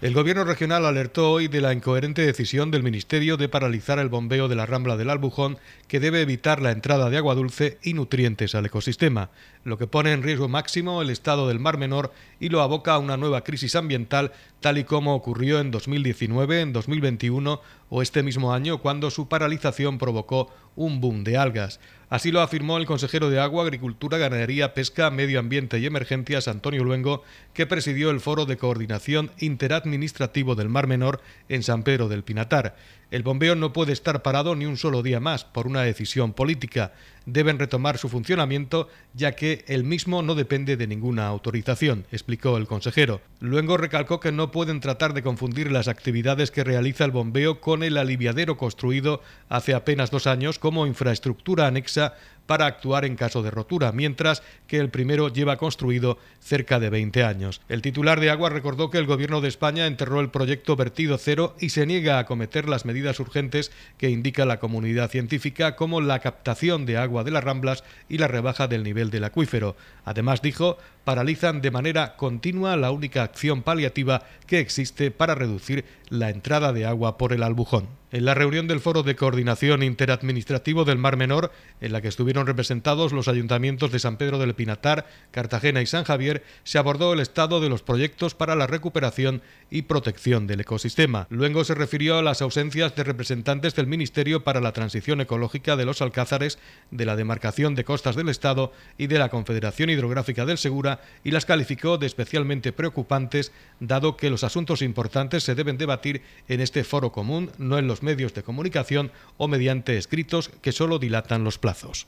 El 0.00 0.14
gobierno 0.14 0.44
regional 0.44 0.86
alertó 0.86 1.32
hoy 1.32 1.48
de 1.48 1.60
la 1.60 1.72
incoherente 1.72 2.22
decisión 2.22 2.70
del 2.70 2.84
Ministerio 2.84 3.36
de 3.36 3.48
paralizar 3.48 3.98
el 3.98 4.08
bombeo 4.08 4.46
de 4.46 4.54
la 4.54 4.64
rambla 4.64 4.96
del 4.96 5.10
Albujón, 5.10 5.58
que 5.88 5.98
debe 5.98 6.20
evitar 6.20 6.62
la 6.62 6.70
entrada 6.70 7.10
de 7.10 7.16
agua 7.16 7.34
dulce 7.34 7.78
y 7.82 7.94
nutrientes 7.94 8.54
al 8.54 8.64
ecosistema, 8.64 9.30
lo 9.64 9.76
que 9.76 9.88
pone 9.88 10.12
en 10.12 10.22
riesgo 10.22 10.46
máximo 10.46 11.02
el 11.02 11.10
estado 11.10 11.48
del 11.48 11.58
Mar 11.58 11.78
Menor 11.78 12.12
y 12.38 12.48
lo 12.48 12.62
aboca 12.62 12.94
a 12.94 13.00
una 13.00 13.16
nueva 13.16 13.42
crisis 13.42 13.74
ambiental, 13.74 14.30
tal 14.60 14.78
y 14.78 14.84
como 14.84 15.16
ocurrió 15.16 15.58
en 15.58 15.72
2019, 15.72 16.60
en 16.60 16.72
2021 16.72 17.60
o 17.90 18.00
este 18.00 18.22
mismo 18.22 18.54
año 18.54 18.78
cuando 18.78 19.10
su 19.10 19.28
paralización 19.28 19.98
provocó 19.98 20.54
un 20.76 21.00
boom 21.00 21.24
de 21.24 21.38
algas. 21.38 21.80
Así 22.10 22.30
lo 22.32 22.40
afirmó 22.40 22.78
el 22.78 22.86
consejero 22.86 23.28
de 23.28 23.38
Agua, 23.38 23.64
Agricultura, 23.64 24.16
Ganadería, 24.16 24.72
Pesca, 24.72 25.10
Medio 25.10 25.38
Ambiente 25.38 25.78
y 25.78 25.84
Emergencias, 25.84 26.48
Antonio 26.48 26.82
Luengo, 26.82 27.22
que 27.52 27.66
presidió 27.66 28.08
el 28.10 28.20
Foro 28.20 28.46
de 28.46 28.56
Coordinación 28.56 29.30
Interadministrativo 29.38 30.54
del 30.54 30.70
Mar 30.70 30.86
Menor 30.86 31.20
en 31.50 31.62
San 31.62 31.82
Pedro 31.82 32.08
del 32.08 32.24
Pinatar. 32.24 32.76
El 33.10 33.22
bombeo 33.22 33.56
no 33.56 33.74
puede 33.74 33.92
estar 33.92 34.22
parado 34.22 34.56
ni 34.56 34.64
un 34.64 34.78
solo 34.78 35.02
día 35.02 35.20
más 35.20 35.44
por 35.44 35.66
una 35.66 35.82
decisión 35.82 36.32
política. 36.32 36.92
Deben 37.30 37.58
retomar 37.58 37.98
su 37.98 38.08
funcionamiento 38.08 38.88
ya 39.12 39.32
que 39.32 39.62
el 39.68 39.84
mismo 39.84 40.22
no 40.22 40.34
depende 40.34 40.78
de 40.78 40.86
ninguna 40.86 41.26
autorización, 41.26 42.06
explicó 42.10 42.56
el 42.56 42.66
consejero. 42.66 43.20
Luego 43.40 43.76
recalcó 43.76 44.18
que 44.18 44.32
no 44.32 44.50
pueden 44.50 44.80
tratar 44.80 45.12
de 45.12 45.22
confundir 45.22 45.70
las 45.70 45.88
actividades 45.88 46.50
que 46.50 46.64
realiza 46.64 47.04
el 47.04 47.10
bombeo 47.10 47.60
con 47.60 47.82
el 47.82 47.98
aliviadero 47.98 48.56
construido 48.56 49.20
hace 49.50 49.74
apenas 49.74 50.10
dos 50.10 50.26
años 50.26 50.58
como 50.58 50.86
infraestructura 50.86 51.66
anexa 51.66 52.14
para 52.48 52.64
actuar 52.64 53.04
en 53.04 53.14
caso 53.14 53.42
de 53.42 53.50
rotura, 53.50 53.92
mientras 53.92 54.42
que 54.66 54.78
el 54.78 54.88
primero 54.88 55.28
lleva 55.28 55.58
construido 55.58 56.16
cerca 56.40 56.80
de 56.80 56.88
20 56.88 57.22
años. 57.22 57.60
El 57.68 57.82
titular 57.82 58.20
de 58.20 58.30
Agua 58.30 58.48
recordó 58.48 58.88
que 58.88 58.96
el 58.96 59.04
Gobierno 59.04 59.42
de 59.42 59.48
España 59.48 59.86
enterró 59.86 60.20
el 60.20 60.30
proyecto 60.30 60.74
Vertido 60.74 61.18
Cero 61.18 61.54
y 61.60 61.68
se 61.68 61.84
niega 61.84 62.16
a 62.16 62.20
acometer 62.20 62.66
las 62.66 62.86
medidas 62.86 63.20
urgentes 63.20 63.70
que 63.98 64.08
indica 64.08 64.46
la 64.46 64.58
comunidad 64.58 65.10
científica, 65.10 65.76
como 65.76 66.00
la 66.00 66.20
captación 66.20 66.86
de 66.86 66.96
agua 66.96 67.22
de 67.22 67.32
las 67.32 67.44
ramblas 67.44 67.84
y 68.08 68.16
la 68.16 68.28
rebaja 68.28 68.66
del 68.66 68.82
nivel 68.82 69.10
del 69.10 69.24
acuífero. 69.24 69.76
Además, 70.06 70.40
dijo, 70.40 70.78
paralizan 71.08 71.62
de 71.62 71.70
manera 71.70 72.16
continua 72.16 72.76
la 72.76 72.90
única 72.90 73.22
acción 73.22 73.62
paliativa 73.62 74.24
que 74.46 74.60
existe 74.60 75.10
para 75.10 75.34
reducir 75.34 75.86
la 76.10 76.28
entrada 76.28 76.74
de 76.74 76.84
agua 76.84 77.16
por 77.16 77.32
el 77.32 77.42
albujón. 77.42 77.88
En 78.10 78.24
la 78.24 78.32
reunión 78.32 78.66
del 78.68 78.80
Foro 78.80 79.02
de 79.02 79.16
Coordinación 79.16 79.82
Interadministrativo 79.82 80.86
del 80.86 80.96
Mar 80.96 81.18
Menor, 81.18 81.52
en 81.82 81.92
la 81.92 82.00
que 82.00 82.08
estuvieron 82.08 82.46
representados 82.46 83.12
los 83.12 83.28
ayuntamientos 83.28 83.92
de 83.92 83.98
San 83.98 84.16
Pedro 84.16 84.38
del 84.38 84.54
Pinatar, 84.54 85.06
Cartagena 85.30 85.82
y 85.82 85.86
San 85.86 86.04
Javier, 86.04 86.42
se 86.64 86.78
abordó 86.78 87.12
el 87.12 87.20
estado 87.20 87.60
de 87.60 87.68
los 87.68 87.82
proyectos 87.82 88.34
para 88.34 88.54
la 88.54 88.66
recuperación 88.66 89.42
y 89.70 89.82
protección 89.82 90.46
del 90.46 90.60
ecosistema. 90.60 91.26
Luego 91.28 91.64
se 91.64 91.74
refirió 91.74 92.16
a 92.16 92.22
las 92.22 92.40
ausencias 92.40 92.96
de 92.96 93.04
representantes 93.04 93.74
del 93.74 93.86
Ministerio 93.86 94.42
para 94.42 94.62
la 94.62 94.72
Transición 94.72 95.20
Ecológica 95.20 95.76
de 95.76 95.84
los 95.84 96.00
Alcázares, 96.00 96.58
de 96.90 97.04
la 97.04 97.16
Demarcación 97.16 97.74
de 97.74 97.84
Costas 97.84 98.16
del 98.16 98.30
Estado 98.30 98.72
y 98.96 99.08
de 99.08 99.18
la 99.18 99.28
Confederación 99.28 99.90
Hidrográfica 99.90 100.46
del 100.46 100.56
Segura 100.56 100.97
y 101.24 101.30
las 101.30 101.46
calificó 101.46 101.98
de 101.98 102.06
especialmente 102.06 102.72
preocupantes, 102.72 103.52
dado 103.80 104.16
que 104.16 104.30
los 104.30 104.44
asuntos 104.44 104.82
importantes 104.82 105.44
se 105.44 105.54
deben 105.54 105.78
debatir 105.78 106.22
en 106.48 106.60
este 106.60 106.84
foro 106.84 107.12
común, 107.12 107.50
no 107.58 107.78
en 107.78 107.86
los 107.86 108.02
medios 108.02 108.34
de 108.34 108.42
comunicación 108.42 109.12
o 109.36 109.48
mediante 109.48 109.96
escritos 109.96 110.50
que 110.62 110.72
solo 110.72 110.98
dilatan 110.98 111.44
los 111.44 111.58
plazos. 111.58 112.06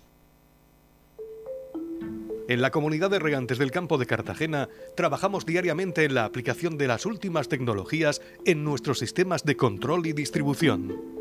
En 2.51 2.63
la 2.63 2.73
comunidad 2.73 3.11
de 3.11 3.21
regantes 3.21 3.59
del 3.59 3.71
campo 3.71 3.97
de 3.97 4.07
Cartagena 4.07 4.69
trabajamos 4.97 5.47
diariamente 5.47 6.05
en 6.05 6.15
la 6.15 6.25
aplicación 6.25 6.79
de 6.79 6.89
las 6.89 7.07
últimas 7.07 7.49
tecnologías 7.49 8.21
en 8.45 8.65
nuestros 8.65 8.99
sistemas 8.99 9.45
de 9.45 9.57
control 9.57 10.05
y 10.09 10.13
distribución. 10.13 11.21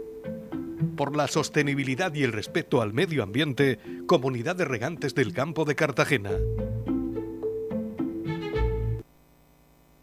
Por 0.98 1.16
la 1.16 1.28
sostenibilidad 1.28 2.16
y 2.16 2.24
el 2.24 2.32
respeto 2.32 2.82
al 2.82 2.94
medio 2.94 3.22
ambiente, 3.22 3.78
Comunidad 4.08 4.56
de 4.56 4.66
Regantes 4.66 5.14
del 5.14 5.32
Campo 5.32 5.66
de 5.66 5.76
Cartagena. 5.76 6.32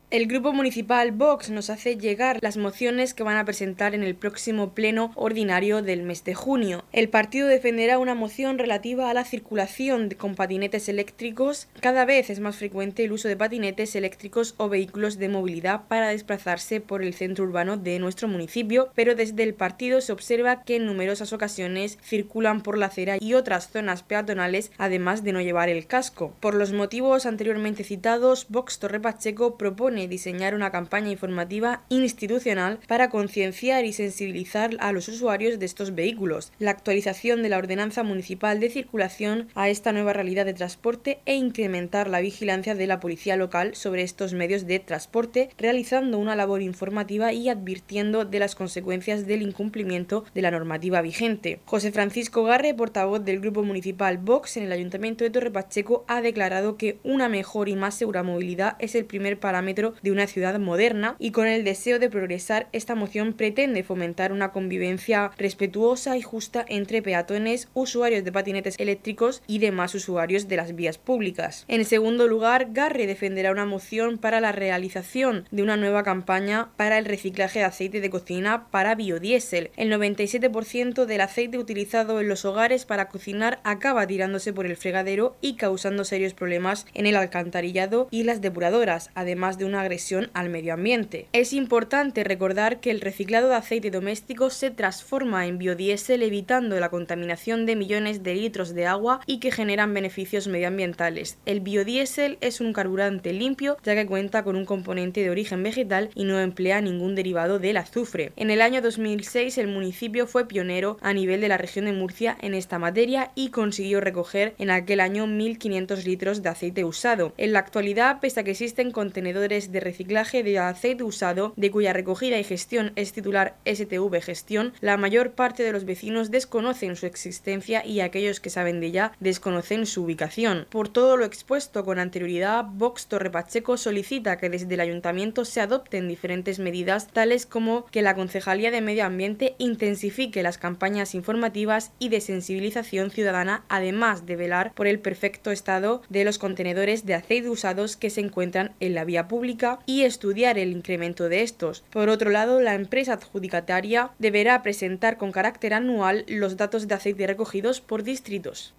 El 0.09 0.29
Grupo 0.29 0.53
Municipal 0.53 1.11
Vox 1.11 1.51
nos 1.51 1.69
hace 1.69 1.97
llegar 1.97 2.39
las 2.41 2.57
mociones 2.57 3.13
que 3.13 3.25
van 3.25 3.39
a 3.39 3.45
presentar 3.45 3.93
en 3.93 4.05
el 4.05 4.15
próximo 4.15 4.71
pleno 4.71 5.11
ordinario 5.17 5.83
del 5.83 6.05
mes 6.05 6.23
de 6.23 6.33
junio. 6.33 6.85
El 6.93 7.09
partido 7.09 7.49
defenderá 7.49 7.99
una 7.99 8.15
moción 8.15 8.57
relativa 8.57 9.11
a 9.11 9.15
la 9.15 9.25
circulación 9.25 10.11
con 10.17 10.37
patinetes 10.37 10.89
eléctricos. 10.89 11.67
Cada 11.81 12.05
vez 12.05 12.31
es 12.31 12.39
más 12.39 12.55
frecuente 12.55 13.03
el 13.03 13.11
uso 13.11 13.27
de 13.27 13.37
patinetes 13.37 13.97
eléctricos 13.97 14.55
o 14.59 14.69
vehículos 14.69 15.19
de 15.19 15.29
movilidad 15.29 15.89
para 15.89 16.11
desplazarse 16.11 16.81
por 16.81 17.03
el 17.03 17.13
centro 17.13 17.43
urbano 17.45 17.77
de 17.77 17.99
nuestro 17.99 18.29
municipio, 18.29 18.91
pero 18.95 19.17
desde 19.17 19.43
el 19.43 19.55
partido 19.55 20.01
se 20.01 20.13
observa 20.13 20.63
que 20.63 20.77
en 20.77 20.87
numerosas 20.87 21.33
ocasiones 21.33 21.99
circulan 22.01 22.61
por 22.61 22.79
la 22.79 22.87
acera 22.87 23.17
y 23.19 23.35
otras 23.35 23.71
zonas 23.73 24.05
peatonales, 24.05 24.71
además 24.79 25.25
de 25.25 25.33
no 25.33 25.41
llevar 25.41 25.69
el 25.69 25.89
casco. 25.89 26.33
Por 26.39 26.55
los 26.55 26.71
motivos 26.71 27.27
anteriormente 27.27 27.83
citados, 27.83 28.47
Vox 28.49 28.79
Torre 28.79 29.01
Pacheco 29.01 29.59
propone 29.59 29.96
diseñar 30.07 30.55
una 30.55 30.71
campaña 30.71 31.11
informativa 31.11 31.83
institucional 31.89 32.79
para 32.87 33.09
concienciar 33.09 33.87
y 33.87 33.95
sensibilizar 33.95 34.77
a 34.79 34.93
los 34.93 35.09
usuarios 35.09 35.59
de 35.59 35.65
estos 35.67 35.95
vehículos, 35.95 36.53
la 36.59 36.73
actualización 36.73 37.43
de 37.43 37.49
la 37.49 37.59
ordenanza 37.59 38.03
municipal 38.03 38.61
de 38.61 38.69
circulación 38.69 39.49
a 39.55 39.71
esta 39.71 39.93
nueva 39.93 40.13
realidad 40.13 40.45
de 40.45 40.53
transporte 40.53 41.19
e 41.25 41.35
incrementar 41.35 42.11
la 42.11 42.21
vigilancia 42.21 42.75
de 42.75 42.87
la 42.87 43.01
policía 43.01 43.37
local 43.37 43.75
sobre 43.75 44.03
estos 44.03 44.35
medios 44.35 44.67
de 44.67 44.79
transporte, 44.79 45.49
realizando 45.57 46.19
una 46.19 46.37
labor 46.37 46.61
informativa 46.61 47.33
y 47.33 47.49
advirtiendo 47.49 48.25
de 48.25 48.39
las 48.39 48.55
consecuencias 48.55 49.27
del 49.27 49.43
incumplimiento 49.43 50.25
de 50.35 50.43
la 50.43 50.51
normativa 50.51 51.01
vigente. 51.01 51.61
José 51.65 51.93
Francisco 51.93 52.45
Garre, 52.45 52.75
portavoz 52.75 53.25
del 53.25 53.41
Grupo 53.41 53.63
Municipal 53.63 54.19
Vox 54.19 54.57
en 54.57 54.65
el 54.65 54.73
Ayuntamiento 54.73 55.25
de 55.25 55.31
Torre 55.31 55.51
Pacheco, 55.51 56.05
ha 56.09 56.21
declarado 56.21 56.77
que 56.77 56.99
una 57.05 57.29
mejor 57.29 57.69
y 57.69 57.77
más 57.77 57.95
segura 57.95 58.23
movilidad 58.23 58.77
es 58.79 58.95
el 58.95 59.05
primer 59.05 59.39
parámetro 59.39 59.86
de 60.03 60.11
una 60.11 60.27
ciudad 60.27 60.59
moderna 60.59 61.17
y 61.19 61.31
con 61.31 61.47
el 61.47 61.65
deseo 61.65 61.99
de 61.99 62.11
progresar 62.11 62.69
esta 62.73 62.95
moción 62.95 63.33
pretende 63.33 63.83
fomentar 63.83 64.33
una 64.33 64.53
convivencia 64.53 65.31
respetuosa 65.39 66.17
y 66.17 66.23
justa 66.23 66.65
entre 66.69 67.03
peatones, 67.03 67.69
usuarios 67.75 68.25
de 68.25 68.33
patinetes 68.33 68.77
eléctricos 68.79 69.43
y 69.47 69.59
demás 69.59 69.95
usuarios 69.95 70.49
de 70.49 70.57
las 70.57 70.75
vías 70.75 70.99
públicas. 70.99 71.65
En 71.69 71.85
segundo 71.85 72.27
lugar, 72.29 72.69
Garre 72.73 73.07
defenderá 73.07 73.53
una 73.53 73.65
moción 73.65 74.19
para 74.19 74.41
la 74.41 74.53
realización 74.53 75.47
de 75.51 75.63
una 75.63 75.77
nueva 75.77 76.03
campaña 76.03 76.71
para 76.77 76.99
el 76.99 77.05
reciclaje 77.05 77.61
de 77.61 77.65
aceite 77.65 78.01
de 78.01 78.11
cocina 78.11 78.69
para 78.71 78.95
biodiesel. 78.95 79.71
El 79.77 79.93
97% 79.93 81.05
del 81.05 81.21
aceite 81.21 81.59
utilizado 81.59 82.21
en 82.21 82.29
los 82.29 82.45
hogares 82.45 82.85
para 82.85 83.09
cocinar 83.09 83.61
acaba 83.65 84.07
tirándose 84.07 84.53
por 84.53 84.67
el 84.67 84.77
fregadero 84.77 85.37
y 85.41 85.57
causando 85.57 86.05
serios 86.05 86.35
problemas 86.35 86.87
en 86.95 87.07
el 87.07 87.17
alcantarillado 87.17 88.09
y 88.11 88.25
las 88.25 88.41
depuradoras, 88.41 89.11
además 89.15 89.59
de 89.59 89.65
una 89.65 89.76
agresión 89.77 90.31
al 90.35 90.49
medio 90.49 90.75
ambiente. 90.75 91.27
Es 91.33 91.53
importante 91.53 92.25
recordar 92.25 92.81
que 92.81 92.91
el 92.91 93.01
reciclado 93.01 93.49
de 93.49 93.57
aceite 93.57 93.91
doméstico 93.91 94.51
se 94.51 94.71
transforma 94.71 95.47
en 95.47 95.59
biodiesel 95.59 96.23
evitando 96.23 96.79
la 96.81 96.89
contaminación 96.89 97.67
de 97.67 97.77
millones 97.77 98.23
de 98.23 98.35
litros 98.35 98.75
de 98.75 98.87
agua 98.87 99.21
y 99.27 99.39
que 99.39 99.51
generan 99.51 99.95
beneficios 99.95 100.49
medioambientales. 100.49 101.39
El 101.47 101.61
biodiesel 101.61 102.39
es 102.41 102.61
un 102.61 102.73
carburante 102.73 103.33
limpio 103.33 103.77
ya 103.83 103.95
que 103.95 104.07
cuenta 104.07 104.43
con 104.43 104.57
un 104.57 104.65
componente 104.65 105.23
de 105.23 105.31
origen 105.31 105.63
vegetal 105.63 106.11
y 106.15 106.25
no 106.25 106.41
emplea 106.41 106.81
ningún 106.81 107.15
derivado 107.15 107.59
del 107.59 107.77
azufre. 107.77 108.33
En 108.37 108.51
el 108.51 108.61
año 108.61 108.83
2006 108.83 109.59
el 109.59 109.69
municipio 109.69 110.27
fue 110.27 110.49
pionero 110.49 110.99
a 111.01 111.13
nivel 111.13 111.41
de 111.41 111.49
la 111.49 111.59
región 111.59 111.85
de 111.85 111.93
Murcia 111.93 112.37
en 112.41 112.55
esta 112.55 112.79
materia 112.79 113.33
y 113.35 113.51
consiguió 113.51 114.01
recoger 114.01 114.55
en 114.59 114.71
aquel 114.71 115.01
año 115.01 115.27
1.500 115.27 116.05
litros 116.05 116.43
de 116.43 116.49
aceite 116.49 116.85
usado. 116.85 117.33
En 117.37 117.53
la 117.53 117.61
actualidad, 117.61 118.21
pese 118.21 118.41
a 118.41 118.45
que 118.45 118.53
existen 118.53 118.91
contenedores 118.91 119.66
de 119.73 119.81
reciclaje 119.81 120.43
de 120.43 120.59
aceite 120.59 121.05
usado, 121.05 121.53
de 121.57 121.71
cuya 121.71 121.93
recogida 121.93 122.39
y 122.39 122.45
gestión 122.45 122.93
es 122.97 123.13
titular 123.13 123.57
STV 123.65 124.21
Gestión, 124.21 124.73
la 124.81 124.97
mayor 124.97 125.33
parte 125.33 125.63
de 125.63 125.73
los 125.73 125.85
vecinos 125.85 126.31
desconocen 126.31 126.97
su 126.97 127.07
existencia 127.07 127.85
y 127.85 128.01
aquellos 128.01 128.41
que 128.41 128.51
saben 128.51 128.81
de 128.81 128.87
ella 128.87 129.13
desconocen 129.21 129.87
su 129.87 130.05
ubicación. 130.05 130.67
Por 130.71 130.89
todo 130.89 131.17
lo 131.17 131.25
expuesto 131.25 131.85
con 131.85 131.99
anterioridad, 131.99 132.65
Vox 132.65 133.07
Torre 133.07 133.31
Pacheco 133.31 133.77
solicita 133.77 134.39
que 134.39 134.51
desde 134.51 134.75
el 134.75 134.81
ayuntamiento 134.81 135.45
se 135.45 135.61
adopten 135.61 136.09
diferentes 136.09 136.59
medidas 136.59 137.09
tales 137.09 137.47
como 137.47 137.87
que 137.87 138.03
la 138.03 138.15
Concejalía 138.15 138.71
de 138.71 138.81
Medio 138.81 139.05
Ambiente 139.05 139.55
intensifique 139.59 140.43
las 140.43 140.59
campañas 140.59 141.15
informativas 141.15 141.93
y 141.99 142.09
de 142.09 142.21
sensibilización 142.21 143.11
ciudadana, 143.11 143.65
además 143.69 144.27
de 144.27 144.37
velar 144.37 144.73
por 144.75 144.87
el 144.87 144.99
perfecto 144.99 145.51
estado 145.51 146.03
de 146.09 146.25
los 146.25 146.39
contenedores 146.39 147.07
de 147.07 147.15
aceite 147.15 147.49
usados 147.49 147.97
que 147.97 148.11
se 148.11 148.21
encuentran 148.21 148.73
en 148.81 148.95
la 148.95 149.05
vía 149.05 149.29
pública 149.29 149.56
y 149.87 150.03
estudiar 150.03 150.59
el 150.59 150.73
incremento 150.73 151.29
de 151.29 151.43
estos. 151.43 151.85
Por 151.91 152.09
otro 152.09 152.31
lado, 152.31 152.61
la 152.61 152.75
empresa 152.75 153.15
adjudicataria 153.15 154.11
deberá 154.19 154.63
presentar 154.63 155.17
con 155.17 155.33
carácter 155.33 155.75
anual 155.75 156.25
los 156.29 156.57
datos 156.57 156.89
de 156.89 156.95
aceite 156.95 157.27
recogidos 157.27 157.81
por 157.81 158.03
distritos. 158.03 158.75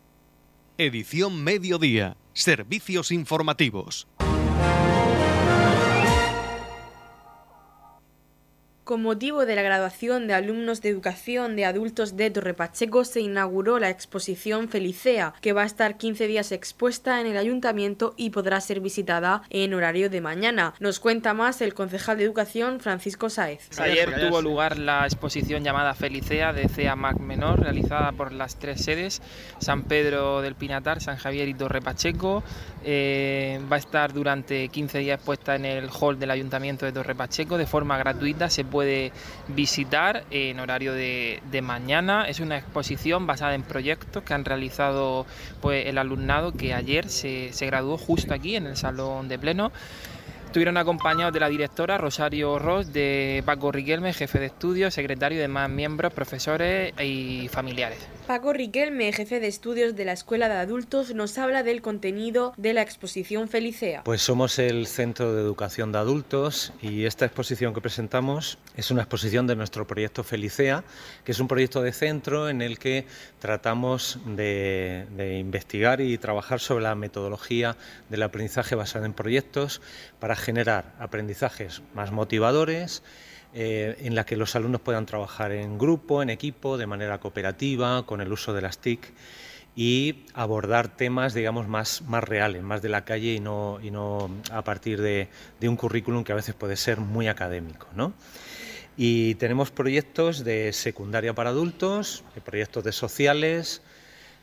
Edición 0.77 1.43
Mediodía. 1.43 2.17
Servicios 2.33 3.11
informativos. 3.11 4.07
Con 8.87 9.01
motivo 9.01 9.45
de 9.45 9.53
la 9.53 9.63
graduación 9.63 10.27
de 10.27 10.33
alumnos 10.33 10.81
de 10.81 10.87
educación 10.87 11.57
de 11.57 11.65
adultos 11.65 12.15
de 12.15 12.31
Torre 12.31 12.53
Pacheco 12.53 13.03
se 13.03 13.19
inauguró 13.19 13.79
la 13.79 13.89
exposición 13.89 14.69
Felicea, 14.69 15.33
que 15.41 15.51
va 15.51 15.63
a 15.63 15.65
estar 15.65 15.97
15 15.97 16.25
días 16.25 16.53
expuesta 16.53 17.19
en 17.19 17.27
el 17.27 17.35
ayuntamiento 17.35 18.13
y 18.15 18.29
podrá 18.29 18.61
ser 18.61 18.79
visitada 18.79 19.41
en 19.49 19.73
horario 19.73 20.09
de 20.09 20.21
mañana. 20.21 20.73
Nos 20.79 21.01
cuenta 21.01 21.33
más 21.33 21.59
el 21.59 21.73
concejal 21.73 22.17
de 22.17 22.23
educación 22.23 22.79
Francisco 22.79 23.29
Saez. 23.29 23.77
Ayer 23.77 24.21
tuvo 24.21 24.41
lugar 24.41 24.79
la 24.79 25.03
exposición 25.03 25.65
llamada 25.65 25.93
Felicea 25.93 26.53
de 26.53 26.69
CEA 26.69 26.95
Mac 26.95 27.19
Menor, 27.19 27.59
realizada 27.59 28.13
por 28.13 28.31
las 28.31 28.57
tres 28.57 28.85
sedes, 28.85 29.21
San 29.59 29.83
Pedro 29.83 30.41
del 30.41 30.55
Pinatar, 30.55 31.01
San 31.01 31.17
Javier 31.17 31.49
y 31.49 31.53
Torre 31.55 31.81
Pacheco. 31.81 32.41
Eh, 32.85 33.59
va 33.69 33.75
a 33.75 33.79
estar 33.79 34.13
durante 34.13 34.69
15 34.69 34.99
días 34.99 35.17
expuesta 35.17 35.55
en 35.55 35.65
el 35.65 35.89
hall 35.89 36.17
del 36.17 36.31
ayuntamiento 36.31 36.85
de 36.85 36.93
Torre 36.93 37.15
Pacheco 37.15 37.57
de 37.57 37.65
forma 37.65 37.97
gratuita. 37.97 38.49
Se 38.49 38.63
puede 38.63 38.76
visitar 39.47 40.23
en 40.31 40.59
horario 40.59 40.93
de, 40.93 41.41
mañana. 41.63 42.27
Es 42.27 42.39
una 42.39 42.57
exposición 42.57 43.27
basada 43.27 43.55
en 43.55 43.63
proyectos 43.63 44.23
que 44.23 44.33
han 44.33 44.45
realizado 44.45 45.25
pues, 45.61 45.85
el 45.87 45.97
alumnado 45.97 46.51
que 46.51 46.73
ayer 46.73 47.09
se, 47.09 47.51
se 47.53 47.65
graduó 47.65 47.97
justo 47.97 48.33
aquí 48.33 48.55
en 48.55 48.67
el 48.67 48.77
salón 48.77 49.27
de 49.27 49.39
pleno. 49.39 49.71
Estuvieron 50.45 50.77
acompañados 50.77 51.33
de 51.33 51.39
la 51.39 51.49
directora 51.49 51.97
Rosario 51.97 52.57
Ross, 52.57 52.93
de 52.93 53.43
Paco 53.45 53.71
Riquelme, 53.71 54.13
jefe 54.13 54.39
de 54.39 54.45
estudios, 54.45 54.93
secretario 54.93 55.37
y 55.37 55.41
demás 55.41 55.69
miembros, 55.69 56.13
profesores 56.13 56.93
y 57.01 57.49
familiares. 57.49 58.16
Paco 58.27 58.51
Riquelme, 58.51 59.13
jefe 59.13 59.39
de 59.39 59.47
estudios 59.47 59.95
de 59.95 60.03
la 60.03 60.11
Escuela 60.11 60.49
de 60.49 60.55
Adultos, 60.55 61.15
nos 61.15 61.37
habla 61.37 61.63
del 61.63 61.81
contenido 61.81 62.53
de 62.57 62.73
la 62.73 62.81
exposición 62.81 63.47
Felicea. 63.47 64.03
Pues 64.03 64.21
somos 64.21 64.59
el 64.59 64.85
Centro 64.85 65.33
de 65.33 65.41
Educación 65.41 65.93
de 65.93 65.99
Adultos 65.99 66.73
y 66.81 67.05
esta 67.05 67.23
exposición 67.23 67.73
que 67.73 67.79
presentamos 67.79 68.57
es 68.75 68.91
una 68.91 69.03
exposición 69.03 69.47
de 69.47 69.55
nuestro 69.55 69.87
proyecto 69.87 70.25
Felicea, 70.25 70.83
que 71.23 71.31
es 71.31 71.39
un 71.39 71.47
proyecto 71.47 71.81
de 71.81 71.93
centro 71.93 72.49
en 72.49 72.61
el 72.61 72.79
que 72.79 73.05
tratamos 73.39 74.19
de, 74.25 75.07
investigar 75.39 76.01
y 76.01 76.17
trabajar 76.17 76.59
sobre 76.59 76.83
la 76.83 76.95
metodología 76.95 77.77
del 78.09 78.23
aprendizaje 78.23 78.75
basado 78.75 79.05
en 79.05 79.13
proyectos 79.13 79.79
para 80.19 80.35
generar 80.35 80.95
aprendizajes 80.99 81.81
más 81.93 82.11
motivadores 82.11 83.03
eh, 83.53 83.97
en 84.01 84.15
la 84.15 84.25
que 84.25 84.35
los 84.35 84.55
alumnos 84.55 84.81
puedan 84.81 85.05
trabajar 85.05 85.51
en 85.51 85.77
grupo, 85.77 86.21
en 86.21 86.29
equipo, 86.29 86.77
de 86.77 86.85
manera 86.85 87.19
cooperativa, 87.19 88.05
con 88.05 88.21
el 88.21 88.31
uso 88.31 88.53
de 88.53 88.61
las 88.61 88.79
TIC 88.79 89.13
y 89.75 90.25
abordar 90.33 90.87
temas, 90.87 91.35
digamos, 91.35 91.67
más, 91.67 92.01
más 92.01 92.23
reales, 92.23 92.63
más 92.63 92.81
de 92.81 92.89
la 92.89 93.05
calle 93.05 93.35
y 93.35 93.39
no, 93.39 93.79
y 93.81 93.91
no 93.91 94.29
a 94.51 94.63
partir 94.63 94.99
de, 95.01 95.29
un 95.61 95.75
currículum 95.75 96.23
que 96.23 96.31
a 96.31 96.35
veces 96.35 96.55
puede 96.55 96.75
ser 96.75 96.99
muy 96.99 97.27
académico. 97.27 97.87
¿no? 97.93 98.13
Y 98.97 99.35
tenemos 99.35 99.69
proyectos 99.69 100.43
de 100.43 100.73
secundaria 100.73 101.35
para 101.35 101.51
adultos, 101.51 102.23
proyectos 102.43 102.83
de 102.83 102.91
sociales, 102.91 103.83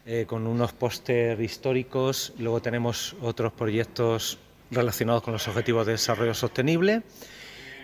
eh, 0.07 0.25
con 0.27 0.47
unos 0.47 0.73
póster 0.73 1.41
históricos, 1.41 2.33
luego 2.39 2.63
tenemos 2.63 3.17
otros 3.21 3.53
proyectos 3.53 4.39
relacionados 4.71 5.23
con 5.25 5.33
los 5.33 5.49
objetivos 5.49 5.85
de 5.87 5.93
desarrollo 5.93 6.35
sostenible 6.35 7.03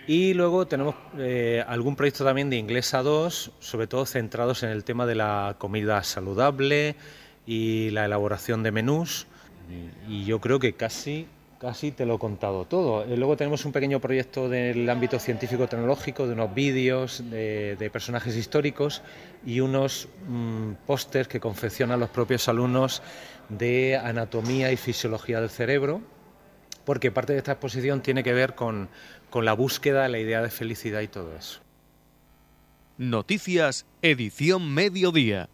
y 0.06 0.34
luego 0.34 0.66
tenemos 0.66 0.94
eh, 1.18 1.64
algún 1.66 1.96
proyecto 1.96 2.24
también 2.24 2.50
de 2.50 2.56
inglés 2.56 2.94
a 2.94 3.02
2, 3.02 3.52
sobre 3.60 3.86
todo 3.86 4.06
centrados 4.06 4.62
en 4.62 4.70
el 4.70 4.84
tema 4.84 5.06
de 5.06 5.14
la 5.14 5.56
comida 5.58 6.02
saludable 6.02 6.96
y 7.46 7.90
la 7.90 8.06
elaboración 8.06 8.62
de 8.62 8.72
menús. 8.72 9.26
Y 10.08 10.24
yo 10.24 10.40
creo 10.40 10.58
que 10.58 10.72
casi, 10.72 11.28
casi 11.60 11.92
te 11.92 12.06
lo 12.06 12.16
he 12.16 12.18
contado 12.18 12.64
todo. 12.64 13.04
Eh, 13.04 13.16
luego 13.16 13.36
tenemos 13.36 13.64
un 13.64 13.70
pequeño 13.70 14.00
proyecto 14.00 14.48
del 14.48 14.88
ámbito 14.90 15.18
científico-tecnológico, 15.20 16.26
de 16.26 16.32
unos 16.32 16.52
vídeos 16.54 17.22
de, 17.30 17.90
personajes 17.92 18.34
históricos 18.36 19.02
y 19.46 19.60
unos 19.60 20.08
mm, 20.26 20.72
pósters 20.86 21.28
que 21.28 21.38
confeccionan 21.38 22.00
los 22.00 22.10
propios 22.10 22.48
alumnos 22.48 23.02
de 23.48 23.96
anatomía 23.96 24.72
y 24.72 24.76
fisiología 24.76 25.40
del 25.40 25.50
cerebro 25.50 26.00
porque 26.84 27.10
parte 27.10 27.32
de 27.32 27.38
esta 27.38 27.52
exposición 27.52 28.00
tiene 28.00 28.24
que 28.24 28.32
ver 28.32 28.54
con, 28.54 28.88
con 29.30 29.44
la 29.44 29.52
búsqueda 29.52 30.02
de 30.02 30.08
la 30.10 30.18
idea 30.18 30.42
de 30.42 30.50
felicidad 30.50 31.00
y 31.00 31.08
todo 31.08 31.34
eso. 31.36 31.60
Noticias, 32.98 33.86
edición 34.02 34.74
mediodía. 34.74 35.48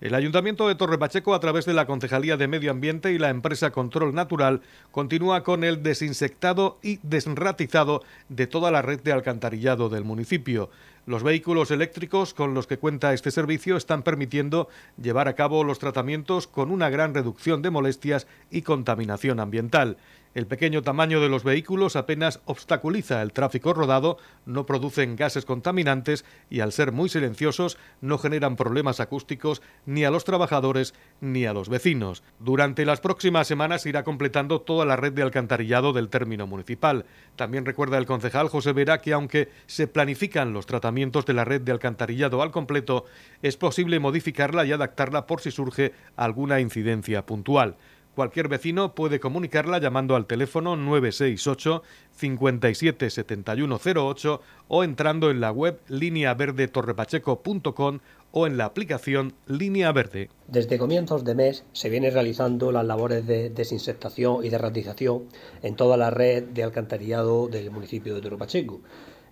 El 0.00 0.14
Ayuntamiento 0.14 0.66
de 0.66 0.76
Torre 0.76 0.96
Pacheco, 0.96 1.34
a 1.34 1.40
través 1.40 1.66
de 1.66 1.74
la 1.74 1.84
Concejalía 1.84 2.38
de 2.38 2.48
Medio 2.48 2.70
Ambiente 2.70 3.12
y 3.12 3.18
la 3.18 3.28
empresa 3.28 3.70
Control 3.70 4.14
Natural, 4.14 4.62
continúa 4.92 5.42
con 5.42 5.62
el 5.62 5.82
desinsectado 5.82 6.78
y 6.82 7.00
desratizado 7.02 8.02
de 8.30 8.46
toda 8.46 8.70
la 8.70 8.80
red 8.80 9.00
de 9.00 9.12
alcantarillado 9.12 9.90
del 9.90 10.04
municipio. 10.04 10.70
Los 11.04 11.22
vehículos 11.22 11.70
eléctricos 11.70 12.32
con 12.32 12.54
los 12.54 12.66
que 12.66 12.78
cuenta 12.78 13.12
este 13.12 13.30
servicio 13.30 13.76
están 13.76 14.02
permitiendo 14.02 14.70
llevar 14.96 15.28
a 15.28 15.34
cabo 15.34 15.64
los 15.64 15.78
tratamientos 15.78 16.46
con 16.46 16.70
una 16.70 16.88
gran 16.88 17.12
reducción 17.12 17.60
de 17.60 17.68
molestias 17.68 18.26
y 18.50 18.62
contaminación 18.62 19.38
ambiental. 19.38 19.98
El 20.32 20.46
pequeño 20.46 20.82
tamaño 20.82 21.20
de 21.20 21.28
los 21.28 21.42
vehículos 21.42 21.96
apenas 21.96 22.40
obstaculiza 22.44 23.20
el 23.20 23.32
tráfico 23.32 23.72
rodado, 23.72 24.16
no 24.46 24.64
producen 24.64 25.16
gases 25.16 25.44
contaminantes 25.44 26.24
y 26.48 26.60
al 26.60 26.70
ser 26.70 26.92
muy 26.92 27.08
silenciosos 27.08 27.78
no 28.00 28.16
generan 28.16 28.54
problemas 28.54 29.00
acústicos 29.00 29.60
ni 29.86 30.04
a 30.04 30.10
los 30.12 30.22
trabajadores 30.22 30.94
ni 31.20 31.46
a 31.46 31.52
los 31.52 31.68
vecinos. 31.68 32.22
Durante 32.38 32.86
las 32.86 33.00
próximas 33.00 33.48
semanas 33.48 33.86
irá 33.86 34.04
completando 34.04 34.60
toda 34.60 34.84
la 34.86 34.94
red 34.94 35.12
de 35.12 35.22
alcantarillado 35.22 35.92
del 35.92 36.08
término 36.08 36.46
municipal. 36.46 37.06
También 37.34 37.66
recuerda 37.66 37.98
el 37.98 38.06
concejal 38.06 38.48
José 38.48 38.72
Vera 38.72 39.00
que 39.00 39.12
aunque 39.12 39.48
se 39.66 39.88
planifican 39.88 40.52
los 40.52 40.66
tratamientos 40.66 41.26
de 41.26 41.34
la 41.34 41.44
red 41.44 41.62
de 41.62 41.72
alcantarillado 41.72 42.40
al 42.40 42.52
completo, 42.52 43.04
es 43.42 43.56
posible 43.56 43.98
modificarla 43.98 44.64
y 44.64 44.70
adaptarla 44.70 45.26
por 45.26 45.40
si 45.40 45.50
surge 45.50 45.92
alguna 46.14 46.60
incidencia 46.60 47.26
puntual. 47.26 47.76
Cualquier 48.14 48.48
vecino 48.48 48.94
puede 48.94 49.20
comunicarla 49.20 49.78
llamando 49.78 50.16
al 50.16 50.26
teléfono 50.26 50.76
968 50.76 51.82
57 52.16 53.08
7108 53.08 54.42
o 54.68 54.84
entrando 54.84 55.30
en 55.30 55.40
la 55.40 55.52
web 55.52 55.80
lineaverdetorrepacheco.com 55.88 58.00
o 58.32 58.46
en 58.46 58.56
la 58.56 58.64
aplicación 58.64 59.34
Línea 59.46 59.92
Verde. 59.92 60.28
Desde 60.48 60.78
comienzos 60.78 61.24
de 61.24 61.34
mes 61.34 61.64
se 61.72 61.88
viene 61.88 62.10
realizando 62.10 62.72
las 62.72 62.84
labores 62.84 63.26
de 63.26 63.50
desinsectación 63.50 64.44
y 64.44 64.48
de 64.48 64.58
ratización 64.58 65.24
en 65.62 65.76
toda 65.76 65.96
la 65.96 66.10
red 66.10 66.44
de 66.44 66.64
alcantarillado 66.64 67.48
del 67.48 67.70
municipio 67.70 68.14
de 68.14 68.20
Torre 68.20 68.38
Pacheco. 68.38 68.80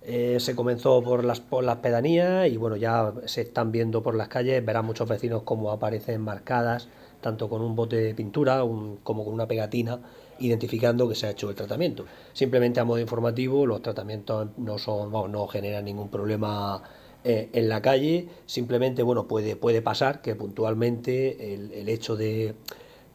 Eh, 0.01 0.37
se 0.39 0.55
comenzó 0.55 1.03
por 1.03 1.25
las, 1.25 1.41
por 1.41 1.63
las 1.63 1.77
pedanías 1.77 2.47
y 2.47 2.55
bueno, 2.55 2.77
ya 2.77 3.13
se 3.25 3.41
están 3.41 3.71
viendo 3.71 4.01
por 4.01 4.15
las 4.15 4.29
calles, 4.29 4.65
verán 4.65 4.85
muchos 4.85 5.09
vecinos 5.09 5.43
cómo 5.43 5.71
aparecen 5.71 6.21
marcadas 6.21 6.87
tanto 7.21 7.49
con 7.49 7.61
un 7.61 7.75
bote 7.75 7.97
de 7.97 8.15
pintura 8.15 8.61
como 8.61 9.25
con 9.25 9.33
una 9.33 9.47
pegatina, 9.47 9.99
identificando 10.39 11.07
que 11.07 11.15
se 11.15 11.27
ha 11.27 11.31
hecho 11.31 11.49
el 11.49 11.55
tratamiento. 11.55 12.05
Simplemente 12.33 12.79
a 12.79 12.85
modo 12.85 12.99
informativo, 12.99 13.65
los 13.65 13.81
tratamientos 13.81 14.49
no, 14.57 14.77
son, 14.77 15.11
no 15.11 15.47
generan 15.47 15.85
ningún 15.85 16.09
problema 16.09 16.81
eh, 17.23 17.49
en 17.53 17.69
la 17.69 17.81
calle, 17.81 18.29
simplemente 18.45 19.03
bueno, 19.03 19.27
puede, 19.27 19.55
puede 19.55 19.81
pasar 19.81 20.21
que 20.21 20.35
puntualmente 20.35 21.53
el 21.53 21.89
hecho 21.89 22.15
de 22.15 22.55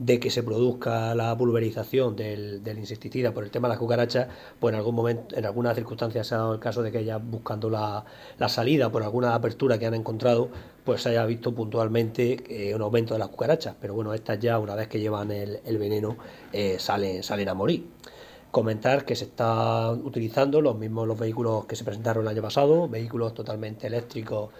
de 0.04 0.20
que 0.20 0.30
se 0.30 0.42
produzca 0.42 1.14
la 1.14 1.36
pulverización 1.36 2.14
del, 2.14 2.60
insecticida 2.76 3.32
por 3.32 3.42
el 3.42 3.50
tema 3.50 3.68
de 3.68 3.72
las 3.72 3.78
cucarachas, 3.78 4.28
pues 4.60 4.72
en 4.72 4.78
algún 4.78 4.94
momento, 4.94 5.34
en 5.34 5.46
algunas 5.46 5.74
circunstancias 5.74 6.26
se 6.26 6.34
ha 6.34 6.38
dado 6.38 6.52
el 6.52 6.60
caso 6.60 6.82
de 6.82 6.92
que 6.92 6.98
ella 6.98 7.16
buscando 7.16 7.70
la, 7.70 8.04
salida 8.48 8.92
por 8.92 9.02
alguna 9.02 9.34
apertura 9.34 9.78
que 9.78 9.86
han 9.86 9.94
encontrado, 9.94 10.50
pues 10.84 11.02
se 11.02 11.08
haya 11.10 11.24
visto 11.24 11.54
puntualmente 11.54 12.44
eh, 12.48 12.74
un 12.74 12.82
aumento 12.82 13.14
de 13.14 13.20
las 13.20 13.28
cucarachas. 13.28 13.76
Pero 13.80 13.94
bueno, 13.94 14.12
estas 14.12 14.38
ya 14.38 14.58
una 14.58 14.74
vez 14.74 14.88
que 14.88 15.00
llevan 15.00 15.30
el, 15.30 15.78
veneno 15.78 16.18
eh, 16.52 16.76
salen, 16.78 17.22
salen 17.22 17.48
a 17.48 17.54
morir. 17.54 17.88
Comentar 18.50 19.06
que 19.06 19.16
se 19.16 19.24
están 19.24 20.04
utilizando 20.04 20.60
los 20.60 20.76
mismos 20.76 21.08
los 21.08 21.18
vehículos 21.18 21.64
que 21.64 21.76
se 21.76 21.82
presentaron 21.82 22.24
el 22.24 22.28
año 22.28 22.42
pasado, 22.42 22.88
vehículos 22.88 23.32
totalmente 23.32 23.86
eléctricos 23.86 24.50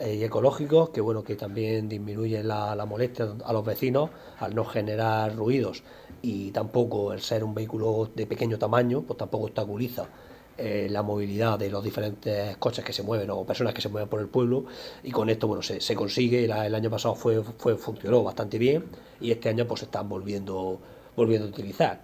eh, 0.00 0.14
y 0.14 0.24
ecológicos 0.24 0.88
que 0.90 1.02
bueno 1.02 1.22
que 1.22 1.36
también 1.36 1.86
disminuyen 1.86 2.48
la, 2.48 2.86
molestia 2.86 3.34
a 3.44 3.52
los 3.52 3.64
vecinos 3.64 4.08
al 4.38 4.54
no 4.54 4.64
generar 4.64 5.36
ruidos. 5.36 5.82
Y 6.22 6.50
tampoco 6.52 7.12
el 7.12 7.20
ser 7.20 7.44
un 7.44 7.54
vehículo 7.54 8.10
de 8.14 8.26
pequeño 8.26 8.58
tamaño 8.58 9.02
pues 9.02 9.18
tampoco 9.18 9.44
obstaculiza 9.44 10.08
eh, 10.56 10.88
la 10.90 11.02
movilidad 11.02 11.58
de 11.58 11.70
los 11.70 11.84
diferentes 11.84 12.56
coches 12.56 12.82
que 12.84 12.94
se 12.94 13.02
mueven 13.02 13.30
o 13.30 13.44
personas 13.44 13.74
que 13.74 13.82
se 13.82 13.90
mueven 13.90 14.08
por 14.08 14.20
el 14.20 14.28
pueblo. 14.28 14.64
Y 15.02 15.10
con 15.10 15.28
esto 15.28 15.46
bueno 15.46 15.62
se, 15.62 15.94
consigue 15.94 16.44
el 16.44 16.74
año 16.74 16.90
pasado 16.90 17.14
fue, 17.14 17.42
fue 17.42 17.76
funcionó 17.76 18.22
bastante 18.22 18.58
bien 18.58 18.84
y 19.20 19.30
este 19.32 19.50
año 19.50 19.66
pues 19.66 19.80
se 19.80 19.86
están 19.86 20.08
volviendo 20.08 20.80
volviendo 21.14 21.46
a 21.46 21.50
utilizar 21.50 22.00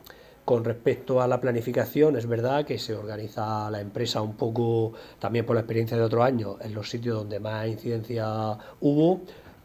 con 0.46 0.64
respecto 0.64 1.20
a 1.20 1.26
la 1.26 1.40
planificación, 1.40 2.16
es 2.16 2.28
verdad 2.28 2.64
que 2.64 2.78
se 2.78 2.94
organiza 2.94 3.68
la 3.68 3.80
empresa 3.80 4.22
un 4.22 4.36
poco 4.36 4.92
también 5.18 5.44
por 5.44 5.56
la 5.56 5.62
experiencia 5.62 5.96
de 5.96 6.04
otros 6.04 6.24
años 6.24 6.54
en 6.60 6.72
los 6.72 6.88
sitios 6.88 7.16
donde 7.16 7.40
más 7.40 7.66
incidencia 7.66 8.56
hubo, 8.80 9.22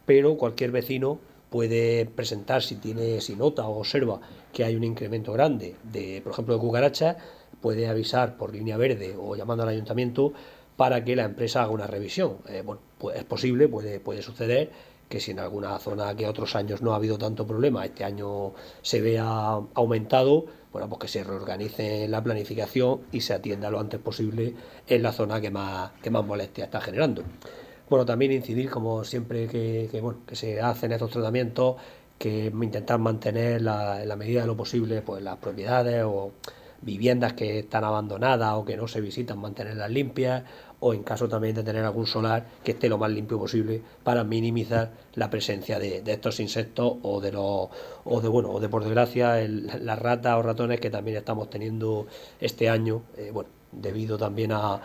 pero 0.08 0.36
cualquier 0.38 0.72
vecino 0.72 1.20
puede 1.52 2.08
presentar 2.08 2.64
si 2.64 2.78
tiene, 2.78 3.22
si 3.22 3.36
nota 3.36 3.68
o 3.68 3.78
observa 3.78 4.22
que 4.52 4.64
hay 4.64 4.76
un 4.76 4.84
incremento 4.84 5.32
grande 5.34 5.76
de, 5.84 6.20
por 6.24 6.34
ejemplo, 6.34 6.56
de 6.56 6.60
cucarachas, 6.60 7.18
puede 7.62 7.88
avisar 7.88 8.36
por 8.36 8.52
línea 8.52 8.76
verde 8.76 9.16
o 9.16 9.36
llamando 9.36 9.62
al 9.62 9.70
ayuntamiento 9.70 10.34
para 10.78 11.06
que 11.06 11.16
la 11.16 11.26
empresa 11.26 11.62
haga 11.62 11.70
una 11.74 11.86
revisión. 11.86 12.38
Eh, 12.50 12.64
bueno, 12.66 12.82
pues 12.98 13.18
es 13.18 13.24
posible, 13.26 13.68
puede, 13.68 14.00
puede 14.00 14.24
suceder 14.24 14.72
que 15.12 15.20
si 15.20 15.32
en 15.32 15.40
alguna 15.40 15.78
zona 15.78 16.16
que 16.16 16.26
otros 16.26 16.56
años 16.56 16.82
no 16.82 16.94
ha 16.94 16.96
habido 16.96 17.20
tanto 17.20 17.46
problema, 17.46 17.86
este 17.86 18.04
año 18.04 18.54
se 18.82 19.02
vea 19.02 19.60
aumentado, 19.76 20.46
bueno, 20.72 20.88
pues 20.88 21.00
que 21.00 21.08
se 21.08 21.24
reorganice 21.24 22.08
la 22.08 22.24
planificación 22.24 23.02
y 23.12 23.22
se 23.22 23.34
atienda 23.34 23.70
lo 23.70 23.80
antes 23.80 24.00
posible 24.00 24.54
en 24.88 25.04
la 25.04 25.12
zona 25.12 25.42
que 25.42 25.52
más, 25.52 25.92
que 26.02 26.10
más 26.10 26.26
molestia 26.26 26.66
está 26.66 26.80
generando. 26.80 27.24
Bueno, 27.90 28.06
también 28.06 28.32
incidir, 28.32 28.70
como 28.70 29.04
siempre 29.04 29.48
que, 29.48 29.90
bueno, 30.02 30.20
que 30.26 30.36
se 30.36 30.62
hacen 30.62 30.94
estos 30.94 31.12
tratamientos, 31.12 31.76
que 32.18 32.46
intentar 32.46 33.00
mantener 33.00 33.62
la, 33.62 34.02
en 34.02 34.08
la 34.08 34.16
medida 34.16 34.42
de 34.42 34.48
lo 34.48 34.56
posible 34.56 35.02
pues 35.02 35.22
las 35.22 35.38
propiedades 35.38 36.04
o 36.06 36.32
viviendas 36.82 37.34
que 37.34 37.60
están 37.60 37.84
abandonadas 37.84 38.54
o 38.54 38.64
que 38.64 38.78
no 38.78 38.88
se 38.88 39.02
visitan, 39.02 39.40
mantenerlas 39.40 39.90
limpias 39.90 40.44
o 40.82 40.94
en 40.94 41.04
caso 41.04 41.30
también 41.30 41.56
de 41.56 41.64
tener 41.64 41.86
algún 41.86 42.06
solar 42.06 42.46
que 42.64 42.72
esté 42.72 42.90
lo 42.90 42.98
más 42.98 43.12
limpio 43.12 43.40
posible 43.40 43.82
para 44.04 44.24
minimizar 44.24 44.92
la 45.14 45.30
presencia 45.30 45.80
de, 45.80 46.04
estos 46.06 46.40
insectos 46.40 46.98
o 47.04 47.22
de 47.22 47.32
los 47.32 47.70
o 48.04 48.22
de 48.22 48.28
bueno 48.28 48.50
o 48.50 48.60
de 48.60 48.68
por 48.68 48.84
desgracia 48.84 49.38
las 49.48 50.00
ratas 50.00 50.36
o 50.38 50.42
ratones 50.42 50.80
que 50.80 50.90
también 50.90 51.18
estamos 51.18 51.50
teniendo 51.50 52.08
este 52.40 52.70
año 52.70 53.04
eh, 53.16 53.30
bueno 53.32 53.50
debido 53.72 54.18
también 54.18 54.52
a 54.52 54.82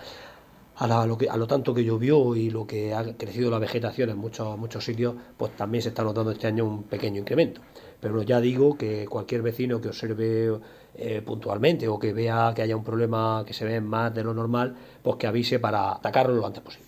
a, 0.79 1.07
lo 1.07 1.17
que, 1.17 1.29
a 1.29 1.37
lo 1.37 1.47
tanto 1.47 1.73
que 1.73 1.85
llovió 1.85 2.37
y 2.37 2.51
lo 2.51 2.67
que 2.67 2.93
ha 2.93 3.17
crecido 3.17 3.51
la 3.51 3.59
vegetación 3.59 4.11
en 4.11 4.19
muchos, 4.19 4.59
muchos 4.59 4.85
sitios, 4.85 5.15
pues 5.37 5.57
también 5.57 5.83
se 5.83 5.89
está 5.89 6.05
notando 6.05 6.31
este 6.33 6.47
año 6.47 6.67
un 6.67 6.83
pequeño 6.83 7.21
incremento. 7.21 7.63
Pero 8.01 8.23
ya 8.23 8.41
digo 8.41 8.77
que 8.77 9.07
cualquier 9.07 9.43
vecino 9.43 9.81
que 9.81 9.89
observe 9.89 10.61
eh, 10.99 11.23
puntualmente 11.23 11.89
o 11.89 11.99
que 11.99 12.13
vea 12.13 12.53
que 12.55 12.63
haya 12.63 12.77
un 12.77 12.85
problema 12.85 13.45
que 13.47 13.53
se 13.53 13.65
ve 13.65 13.81
más 13.81 14.15
de 14.15 14.25
lo 14.25 14.33
normal, 14.33 14.75
pues 15.03 15.17
que 15.17 15.27
avise 15.27 15.59
para 15.59 15.93
atacarlo 15.93 16.35
lo 16.35 16.47
antes 16.47 16.63
posible. 16.63 16.87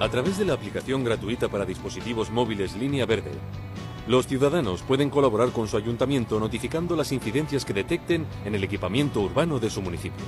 A 0.00 0.08
través 0.08 0.38
de 0.38 0.44
la 0.44 0.54
aplicación 0.54 1.04
gratuita 1.04 1.48
para 1.48 1.64
dispositivos 1.64 2.30
móviles 2.30 2.76
Línea 2.76 3.04
Verde, 3.06 3.32
los 4.06 4.26
ciudadanos 4.26 4.82
pueden 4.82 5.10
colaborar 5.10 5.50
con 5.50 5.68
su 5.68 5.76
ayuntamiento 5.76 6.40
notificando 6.40 6.96
las 6.96 7.12
incidencias 7.12 7.64
que 7.64 7.74
detecten 7.74 8.26
en 8.44 8.54
el 8.54 8.64
equipamiento 8.64 9.20
urbano 9.20 9.58
de 9.58 9.70
su 9.70 9.82
municipio. 9.82 10.24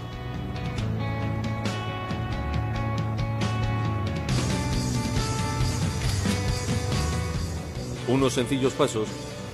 Unos 8.06 8.32
sencillos 8.32 8.74
pasos 8.74 9.08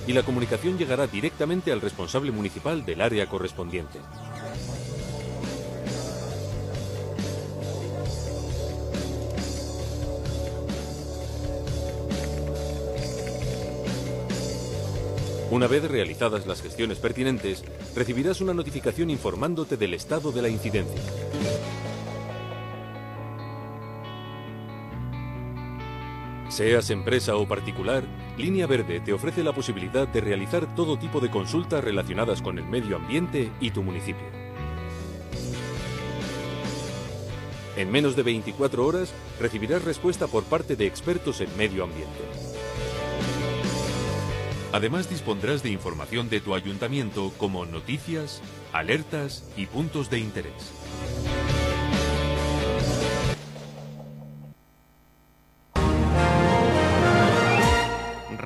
y 0.07 0.13
la 0.13 0.23
comunicación 0.23 0.77
llegará 0.77 1.05
directamente 1.05 1.71
al 1.71 1.81
responsable 1.81 2.31
municipal 2.31 2.85
del 2.85 3.01
área 3.01 3.27
correspondiente. 3.27 3.99
Una 15.49 15.67
vez 15.67 15.83
realizadas 15.89 16.45
las 16.45 16.61
gestiones 16.61 16.99
pertinentes, 16.99 17.63
recibirás 17.95 18.41
una 18.41 18.53
notificación 18.53 19.09
informándote 19.09 19.77
del 19.77 19.93
estado 19.93 20.31
de 20.31 20.41
la 20.41 20.49
incidencia. 20.49 21.01
Seas 26.57 26.89
empresa 26.89 27.35
o 27.35 27.47
particular, 27.47 28.03
Línea 28.35 28.65
Verde 28.65 28.99
te 28.99 29.13
ofrece 29.13 29.43
la 29.43 29.53
posibilidad 29.53 30.07
de 30.07 30.21
realizar 30.21 30.73
todo 30.73 30.97
tipo 30.97 31.19
de 31.19 31.29
consultas 31.29 31.83
relacionadas 31.83 32.41
con 32.41 32.57
el 32.57 32.65
medio 32.65 32.95
ambiente 32.95 33.51
y 33.59 33.69
tu 33.69 33.83
municipio. 33.83 34.25
En 37.75 37.91
menos 37.91 38.15
de 38.15 38.23
24 38.23 38.83
horas 38.83 39.13
recibirás 39.39 39.83
respuesta 39.83 40.25
por 40.25 40.45
parte 40.45 40.75
de 40.75 40.87
expertos 40.87 41.41
en 41.41 41.55
medio 41.57 41.83
ambiente. 41.83 42.23
Además 44.73 45.11
dispondrás 45.11 45.61
de 45.61 45.69
información 45.69 46.27
de 46.27 46.41
tu 46.41 46.55
ayuntamiento 46.55 47.31
como 47.37 47.67
noticias, 47.67 48.41
alertas 48.73 49.47
y 49.55 49.67
puntos 49.67 50.09
de 50.09 50.17
interés. 50.17 50.73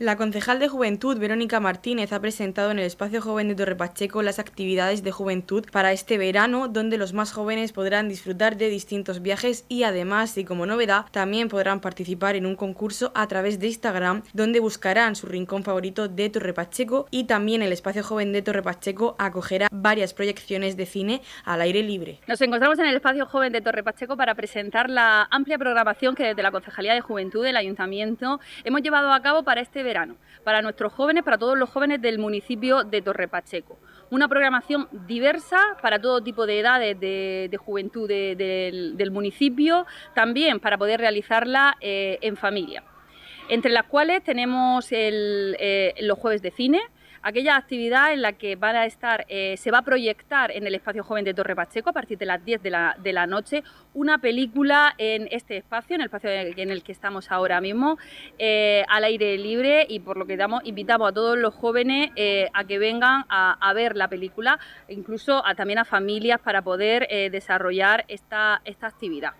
La 0.00 0.16
concejal 0.16 0.60
de 0.60 0.68
Juventud, 0.68 1.18
Verónica 1.18 1.58
Martínez, 1.58 2.12
ha 2.12 2.20
presentado 2.20 2.70
en 2.70 2.78
el 2.78 2.84
Espacio 2.84 3.20
Joven 3.20 3.48
de 3.48 3.56
Torre 3.56 3.74
Pacheco 3.74 4.22
las 4.22 4.38
actividades 4.38 5.02
de 5.02 5.10
juventud 5.10 5.66
para 5.72 5.90
este 5.90 6.18
verano, 6.18 6.68
donde 6.68 6.98
los 6.98 7.14
más 7.14 7.32
jóvenes 7.32 7.72
podrán 7.72 8.08
disfrutar 8.08 8.56
de 8.56 8.68
distintos 8.68 9.22
viajes 9.22 9.64
y 9.68 9.82
además, 9.82 10.38
y 10.38 10.44
como 10.44 10.66
novedad, 10.66 11.06
también 11.10 11.48
podrán 11.48 11.80
participar 11.80 12.36
en 12.36 12.46
un 12.46 12.54
concurso 12.54 13.10
a 13.16 13.26
través 13.26 13.58
de 13.58 13.66
Instagram, 13.66 14.22
donde 14.32 14.60
buscarán 14.60 15.16
su 15.16 15.26
rincón 15.26 15.64
favorito 15.64 16.06
de 16.06 16.30
Torre 16.30 16.54
Pacheco 16.54 17.08
y 17.10 17.24
también 17.24 17.62
el 17.62 17.72
Espacio 17.72 18.04
Joven 18.04 18.32
de 18.32 18.42
Torre 18.42 18.62
Pacheco 18.62 19.16
acogerá 19.18 19.66
varias 19.72 20.14
proyecciones 20.14 20.76
de 20.76 20.86
cine 20.86 21.22
al 21.44 21.60
aire 21.60 21.82
libre. 21.82 22.20
Nos 22.28 22.40
encontramos 22.40 22.78
en 22.78 22.86
el 22.86 22.94
Espacio 22.94 23.26
Joven 23.26 23.52
de 23.52 23.62
Torre 23.62 23.82
Pacheco 23.82 24.16
para 24.16 24.36
presentar 24.36 24.90
la 24.90 25.26
amplia 25.32 25.58
programación 25.58 26.14
que 26.14 26.22
desde 26.22 26.42
la 26.44 26.52
Concejalía 26.52 26.94
de 26.94 27.00
Juventud 27.00 27.42
del 27.42 27.56
Ayuntamiento 27.56 28.38
hemos 28.62 28.80
llevado 28.80 29.12
a 29.12 29.20
cabo 29.22 29.42
para 29.42 29.60
este 29.60 29.82
verano, 29.82 29.87
para 30.44 30.62
nuestros 30.62 30.92
jóvenes, 30.92 31.24
para 31.24 31.38
todos 31.38 31.58
los 31.58 31.70
jóvenes 31.70 32.00
del 32.00 32.18
municipio 32.18 32.84
de 32.84 33.02
Torre 33.02 33.28
Pacheco. 33.28 33.78
Una 34.10 34.28
programación 34.28 34.88
diversa 35.06 35.58
para 35.82 36.00
todo 36.00 36.22
tipo 36.22 36.46
de 36.46 36.60
edades 36.60 36.98
de, 36.98 37.58
juventud 37.58 38.08
del, 38.08 39.10
municipio, 39.10 39.86
también 40.14 40.60
para 40.60 40.78
poder 40.78 41.00
realizarla 41.00 41.76
eh, 41.80 42.18
en 42.22 42.36
familia. 42.36 42.82
Entre 43.50 43.70
las 43.70 43.84
cuales 43.84 44.22
tenemos 44.24 44.88
eh, 44.90 45.94
los 46.00 46.18
jueves 46.18 46.42
de 46.42 46.50
cine, 46.50 46.80
aquella 47.22 47.56
actividad 47.56 48.12
en 48.12 48.22
la 48.22 48.32
que 48.34 48.56
van 48.56 48.76
a 48.76 48.86
estar, 48.86 49.24
eh, 49.28 49.56
se 49.56 49.70
va 49.70 49.78
a 49.78 49.82
proyectar 49.82 50.50
en 50.50 50.66
el 50.66 50.74
espacio 50.74 51.02
joven 51.02 51.24
de 51.24 51.34
Torre 51.34 51.56
Pacheco 51.56 51.90
a 51.90 51.92
partir 51.92 52.18
de 52.18 52.26
las 52.26 52.44
10 52.44 52.62
de 52.62 52.70
la, 52.70 53.26
noche 53.26 53.62
una 53.94 54.18
película 54.18 54.94
en 54.96 55.28
este 55.30 55.56
espacio, 55.56 55.96
en 55.96 56.02
el 56.02 56.06
espacio 56.06 56.30
en 56.30 56.70
el 56.70 56.82
que 56.82 56.92
estamos 56.92 57.30
ahora 57.30 57.60
mismo, 57.60 57.98
eh, 58.38 58.84
al 58.88 59.04
aire 59.04 59.36
libre 59.36 59.86
y 59.88 60.00
por 60.00 60.16
lo 60.16 60.26
que 60.26 60.36
damos, 60.36 60.62
invitamos 60.64 61.10
a 61.10 61.12
todos 61.12 61.36
los 61.36 61.54
jóvenes 61.54 62.10
eh, 62.16 62.48
a 62.54 62.64
que 62.64 62.78
vengan 62.78 63.24
a, 63.28 63.72
ver 63.74 63.96
la 63.96 64.08
película, 64.08 64.58
incluso 64.88 65.44
a, 65.44 65.54
también 65.54 65.78
a 65.78 65.84
familias 65.84 66.40
para 66.40 66.62
poder 66.62 67.06
desarrollar 67.30 68.04
esta, 68.08 68.62
esta 68.64 68.86
actividad. 68.86 69.34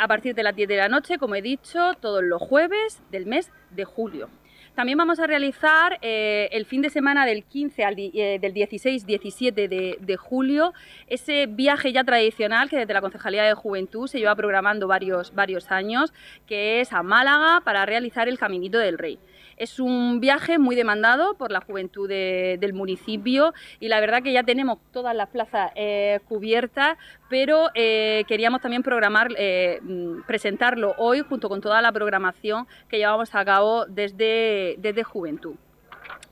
a 0.00 0.08
partir 0.08 0.34
de 0.34 0.42
las 0.42 0.54
10 0.54 0.68
de 0.68 0.76
la 0.76 0.88
noche, 0.88 1.18
como 1.18 1.34
he 1.36 1.42
dicho, 1.42 1.94
todos 2.00 2.22
los 2.22 2.42
jueves 2.42 3.02
del 3.10 3.26
mes 3.26 3.50
de 3.70 3.84
julio. 3.84 4.28
También 4.74 4.98
vamos 4.98 5.20
a 5.20 5.28
realizar 5.28 5.98
eh, 6.02 6.48
el 6.50 6.66
fin 6.66 6.82
de 6.82 6.90
semana 6.90 7.24
del 7.26 7.44
15 7.44 7.84
al 7.84 7.94
eh, 7.96 8.38
del 8.40 8.52
16-17 8.52 9.68
de, 10.00 10.16
julio 10.16 10.72
ese 11.06 11.46
viaje 11.46 11.92
ya 11.92 12.02
tradicional 12.02 12.68
que 12.68 12.78
desde 12.78 12.92
la 12.92 13.00
Concejalía 13.00 13.44
de 13.44 13.54
Juventud 13.54 14.08
se 14.08 14.18
lleva 14.18 14.34
programando 14.34 14.88
varios, 14.88 15.32
varios 15.32 15.70
años, 15.70 16.12
que 16.46 16.80
es 16.80 16.92
a 16.92 17.04
Málaga 17.04 17.60
para 17.64 17.86
realizar 17.86 18.28
el 18.28 18.36
Caminito 18.36 18.78
del 18.78 18.98
Rey. 18.98 19.18
Es 19.56 19.78
un 19.78 20.20
viaje 20.20 20.58
muy 20.58 20.74
demandado 20.74 21.34
por 21.34 21.50
la 21.52 21.60
juventud 21.60 22.08
del 22.08 22.72
municipio 22.72 23.54
y 23.80 23.88
la 23.88 24.00
verdad 24.00 24.22
que 24.22 24.32
ya 24.32 24.42
tenemos 24.42 24.78
todas 24.92 25.14
las 25.14 25.28
plazas 25.28 25.70
eh, 25.76 26.20
cubiertas, 26.28 26.96
pero 27.28 27.70
eh, 27.74 28.24
queríamos 28.26 28.60
también 28.60 28.82
programar, 28.82 29.28
eh, 29.36 29.78
mm, 29.82 30.22
presentarlo 30.26 30.94
hoy 30.98 31.20
junto 31.20 31.48
con 31.48 31.60
toda 31.60 31.80
la 31.82 31.92
programación 31.92 32.66
que 32.88 32.98
llevamos 32.98 33.34
a 33.34 33.44
cabo 33.44 33.86
desde, 33.86 34.76
desde 34.78 35.04
Juventud. 35.04 35.54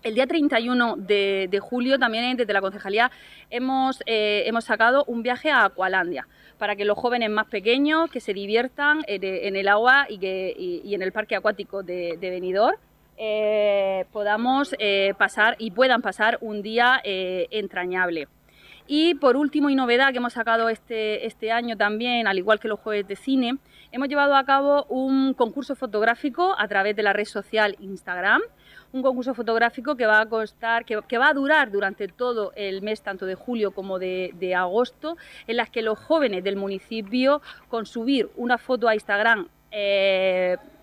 El 0.03 0.15
día 0.15 0.27
31 0.27 0.97
de, 0.97 1.61
julio 1.63 1.97
también 1.97 2.37
desde 2.37 2.53
la 2.53 2.61
concejalía 2.61 3.13
hemos, 3.51 4.03
hemos 4.07 4.65
sacado 4.65 5.05
un 5.07 5.23
viaje 5.23 5.49
a 5.49 5.65
Acualandia 5.65 6.27
para 6.59 6.75
que 6.75 6.85
los 6.85 6.99
jóvenes 6.99 7.31
más 7.31 7.47
pequeños 7.47 8.11
que 8.11 8.19
se 8.19 8.35
diviertan 8.35 9.03
en, 9.07 9.55
el 9.55 9.69
agua 9.69 10.07
y, 10.09 10.19
que, 10.19 10.55
y, 10.59 10.93
en 10.93 11.03
el 11.03 11.13
parque 11.13 11.37
acuático 11.37 11.85
de, 11.85 12.19
de 12.21 12.31
Benidorm 12.31 12.77
eh, 13.17 14.05
podamos 14.13 14.75
eh, 14.79 15.15
pasar 15.19 15.57
y 15.59 15.71
puedan 15.71 16.03
pasar 16.03 16.39
un 16.41 16.63
día 16.63 17.01
eh, 17.05 17.49
entrañable. 17.51 18.29
Y 18.87 19.15
por 19.15 19.37
último 19.37 19.71
y 19.71 19.75
novedad 19.75 20.11
que 20.11 20.19
hemos 20.19 20.33
sacado 20.33 20.69
este, 20.69 21.27
este 21.27 21.53
año 21.53 21.77
también, 21.77 22.27
al 22.27 22.39
igual 22.39 22.59
que 22.59 22.69
los 22.69 22.81
jueves 22.81 23.07
de 23.07 23.17
cine, 23.17 23.59
hemos 23.93 24.09
llevado 24.09 24.35
a 24.35 24.45
cabo 24.45 24.85
un 24.89 25.35
concurso 25.35 25.77
fotográfico 25.77 26.55
a 26.59 26.67
través 26.67 26.97
de 26.97 27.03
la 27.03 27.13
red 27.13 27.27
social 27.27 27.77
Instagram 27.81 28.43
un 28.93 29.03
concurso 29.03 29.35
fotográfico 29.35 29.97
que 29.97 30.07
va 30.07 30.21
a 30.21 30.27
costar, 30.27 30.85
que, 30.85 31.19
va 31.19 31.29
a 31.29 31.35
durar 31.35 31.71
durante 31.71 32.09
todo 32.09 32.53
el 32.55 32.83
mes, 32.83 33.03
tanto 33.03 33.27
de 33.27 33.35
julio 33.35 33.73
como 33.73 33.99
de, 33.99 34.55
agosto, 34.57 35.17
en 35.47 35.57
las 35.57 35.71
que 35.71 35.83
los 35.83 35.99
jóvenes 35.99 36.45
del 36.45 36.57
municipio, 36.57 37.41
con 37.69 37.87
subir 37.87 38.31
una 38.37 38.59
foto 38.59 38.89
a 38.89 38.95
Instagram 38.95 39.49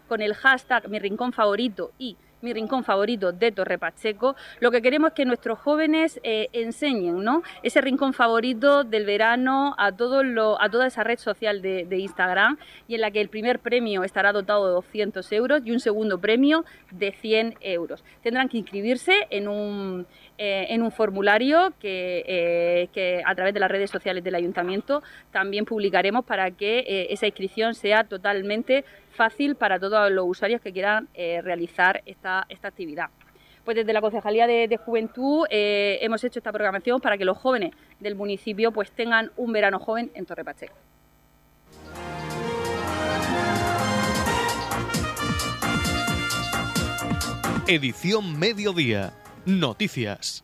con 0.09 0.21
el 0.21 0.33
hashtag 0.33 0.89
mi 0.89 0.99
rincón 0.99 1.31
favorito 1.31 1.91
y 1.97 2.17
mi 2.41 2.53
rincón 2.53 2.83
favorito 2.83 3.31
de 3.31 3.51
Torre 3.51 3.77
Pacheco, 3.77 4.35
lo 4.59 4.71
que 4.71 4.81
queremos 4.81 5.09
es 5.09 5.13
que 5.13 5.25
nuestros 5.25 5.59
jóvenes 5.59 6.19
eh, 6.23 6.47
enseñen 6.53 7.23
¿no? 7.23 7.43
ese 7.63 7.81
rincón 7.81 8.13
favorito 8.13 8.83
del 8.83 9.05
verano 9.05 9.75
a, 9.77 9.91
lo, 9.91 10.61
a 10.61 10.69
toda 10.69 10.87
esa 10.87 11.03
red 11.03 11.19
social 11.19 11.61
de, 11.61 11.85
de, 11.85 11.97
Instagram 11.97 12.57
y 12.87 12.95
en 12.95 13.01
la 13.01 13.11
que 13.11 13.21
el 13.21 13.29
primer 13.29 13.59
premio 13.59 14.03
estará 14.03 14.31
dotado 14.31 14.67
de 14.67 14.73
200 14.73 15.31
euros 15.33 15.61
y 15.65 15.71
un 15.71 15.79
segundo 15.79 16.19
premio 16.19 16.63
de 16.91 17.11
100 17.11 17.55
euros. 17.61 18.03
Tendrán 18.23 18.47
que 18.47 18.57
inscribirse 18.57 19.27
en 19.29 19.47
un, 19.47 20.07
eh, 20.41 20.67
en 20.73 20.81
un 20.83 20.89
formulario 20.89 21.73
eh, 21.83 22.87
que, 22.93 23.21
a 23.25 23.35
través 23.35 23.53
de 23.53 23.59
las 23.59 23.69
redes 23.69 23.91
sociales 23.91 24.23
del 24.23 24.35
ayuntamiento 24.35 25.03
también 25.31 25.65
publicaremos 25.65 26.23
para 26.23 26.49
que 26.51 26.79
eh, 26.79 27.07
esa 27.09 27.25
inscripción 27.25 27.75
sea 27.75 28.05
totalmente 28.05 28.85
fácil 29.11 29.55
para 29.55 29.81
todos 29.81 30.09
los 30.09 30.25
usuarios 30.25 30.61
que 30.61 30.71
quieran 30.71 31.09
realizar 31.13 32.01
esta, 32.05 32.45
esta 32.47 32.69
actividad 32.69 33.09
pues 33.65 33.75
desde 33.75 33.91
la 33.91 33.99
Concejalía 33.99 34.47
de, 34.47 34.77
Juventud 34.77 35.45
hemos 35.49 36.23
hecho 36.23 36.39
esta 36.39 36.53
programación 36.53 37.01
para 37.01 37.17
que 37.17 37.25
los 37.25 37.37
jóvenes 37.37 37.73
del 37.99 38.15
municipio 38.15 38.71
pues 38.71 38.93
tengan 38.93 39.31
un 39.35 39.51
verano 39.51 39.77
joven 39.77 40.09
en 40.15 40.25
Torre 40.25 40.45
Pacheco. 40.45 40.75
Edición 47.67 48.39
Mediodía. 48.39 49.11
Noticias. 49.45 50.43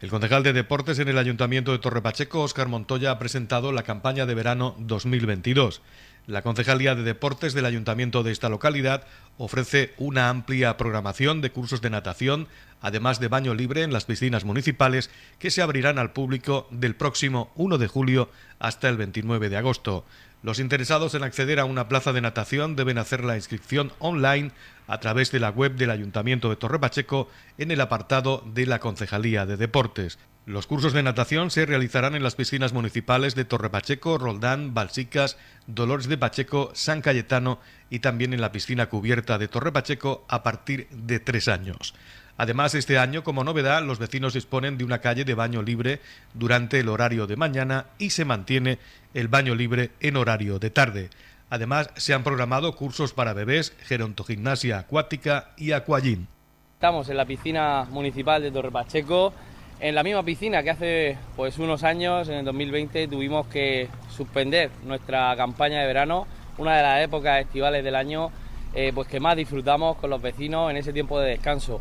El 0.00 0.10
concejal 0.10 0.44
de 0.44 0.52
Deportes 0.52 1.00
en 1.00 1.08
el 1.08 1.18
Ayuntamiento 1.18 1.72
de 1.72 1.78
Torre 1.78 2.00
Pacheco, 2.00 2.42
Óscar 2.42 2.68
Montoya, 2.68 3.10
ha 3.10 3.18
presentado 3.18 3.72
la 3.72 3.82
campaña 3.82 4.26
de 4.26 4.34
verano 4.34 4.76
2022. 4.78 5.82
La 6.28 6.42
Concejalía 6.42 6.94
de 6.94 7.02
Deportes 7.02 7.54
del 7.54 7.64
Ayuntamiento 7.64 8.22
de 8.22 8.30
esta 8.30 8.48
localidad 8.48 9.06
ofrece 9.38 9.94
una 9.96 10.28
amplia 10.28 10.76
programación 10.76 11.40
de 11.40 11.50
cursos 11.50 11.80
de 11.80 11.90
natación, 11.90 12.46
además 12.80 13.18
de 13.18 13.28
baño 13.28 13.54
libre 13.54 13.82
en 13.82 13.92
las 13.92 14.04
piscinas 14.04 14.44
municipales 14.44 15.10
que 15.40 15.50
se 15.50 15.62
abrirán 15.62 15.98
al 15.98 16.12
público 16.12 16.68
del 16.70 16.94
próximo 16.94 17.50
1 17.56 17.78
de 17.78 17.88
julio 17.88 18.30
hasta 18.60 18.88
el 18.88 18.98
29 18.98 19.48
de 19.48 19.56
agosto. 19.56 20.04
Los 20.42 20.60
interesados 20.60 21.14
en 21.14 21.24
acceder 21.24 21.58
a 21.58 21.64
una 21.64 21.88
plaza 21.88 22.12
de 22.12 22.20
natación 22.20 22.76
deben 22.76 22.98
hacer 22.98 23.24
la 23.24 23.34
inscripción 23.34 23.92
online 23.98 24.52
a 24.88 24.98
través 24.98 25.30
de 25.30 25.38
la 25.38 25.50
web 25.50 25.76
del 25.76 25.90
Ayuntamiento 25.90 26.50
de 26.50 26.56
Torre 26.56 26.80
Pacheco 26.80 27.28
en 27.58 27.70
el 27.70 27.80
apartado 27.80 28.42
de 28.52 28.66
la 28.66 28.80
Concejalía 28.80 29.46
de 29.46 29.56
Deportes. 29.56 30.18
Los 30.46 30.66
cursos 30.66 30.94
de 30.94 31.02
natación 31.02 31.50
se 31.50 31.66
realizarán 31.66 32.14
en 32.14 32.22
las 32.22 32.34
piscinas 32.34 32.72
municipales 32.72 33.34
de 33.34 33.44
Torre 33.44 33.68
Pacheco, 33.68 34.16
Roldán, 34.16 34.72
Balsicas, 34.72 35.36
Dolores 35.66 36.08
de 36.08 36.16
Pacheco, 36.16 36.70
San 36.72 37.02
Cayetano 37.02 37.60
y 37.90 37.98
también 37.98 38.32
en 38.32 38.40
la 38.40 38.50
piscina 38.50 38.86
cubierta 38.86 39.36
de 39.36 39.48
Torre 39.48 39.72
Pacheco 39.72 40.24
a 40.26 40.42
partir 40.42 40.88
de 40.90 41.20
tres 41.20 41.48
años. 41.48 41.94
Además, 42.38 42.74
este 42.74 42.96
año, 42.98 43.24
como 43.24 43.44
novedad, 43.44 43.82
los 43.82 43.98
vecinos 43.98 44.32
disponen 44.32 44.78
de 44.78 44.84
una 44.84 45.00
calle 45.00 45.24
de 45.24 45.34
baño 45.34 45.60
libre 45.60 46.00
durante 46.32 46.80
el 46.80 46.88
horario 46.88 47.26
de 47.26 47.36
mañana 47.36 47.86
y 47.98 48.10
se 48.10 48.24
mantiene 48.24 48.78
el 49.12 49.28
baño 49.28 49.54
libre 49.54 49.90
en 50.00 50.16
horario 50.16 50.58
de 50.58 50.70
tarde. 50.70 51.10
Además, 51.50 51.90
se 51.96 52.12
han 52.12 52.24
programado 52.24 52.76
cursos 52.76 53.14
para 53.14 53.32
bebés, 53.32 53.74
gerontogimnasia 53.80 54.78
acuática 54.80 55.50
y 55.56 55.72
aquagym. 55.72 56.26
Estamos 56.74 57.08
en 57.08 57.16
la 57.16 57.24
piscina 57.24 57.86
municipal 57.90 58.42
de 58.42 58.50
Torre 58.50 58.70
Pacheco, 58.70 59.32
en 59.80 59.94
la 59.94 60.02
misma 60.02 60.22
piscina 60.22 60.62
que 60.62 60.70
hace 60.70 61.18
pues 61.36 61.58
unos 61.58 61.84
años, 61.84 62.28
en 62.28 62.34
el 62.34 62.44
2020, 62.44 63.08
tuvimos 63.08 63.46
que 63.46 63.88
suspender 64.14 64.70
nuestra 64.84 65.34
campaña 65.36 65.80
de 65.80 65.86
verano, 65.86 66.26
una 66.58 66.76
de 66.76 66.82
las 66.82 67.04
épocas 67.04 67.40
estivales 67.40 67.82
del 67.82 67.94
año 67.94 68.30
eh, 68.74 68.92
pues 68.94 69.08
que 69.08 69.18
más 69.18 69.34
disfrutamos 69.34 69.96
con 69.96 70.10
los 70.10 70.20
vecinos 70.20 70.70
en 70.70 70.76
ese 70.76 70.92
tiempo 70.92 71.18
de 71.18 71.30
descanso. 71.30 71.80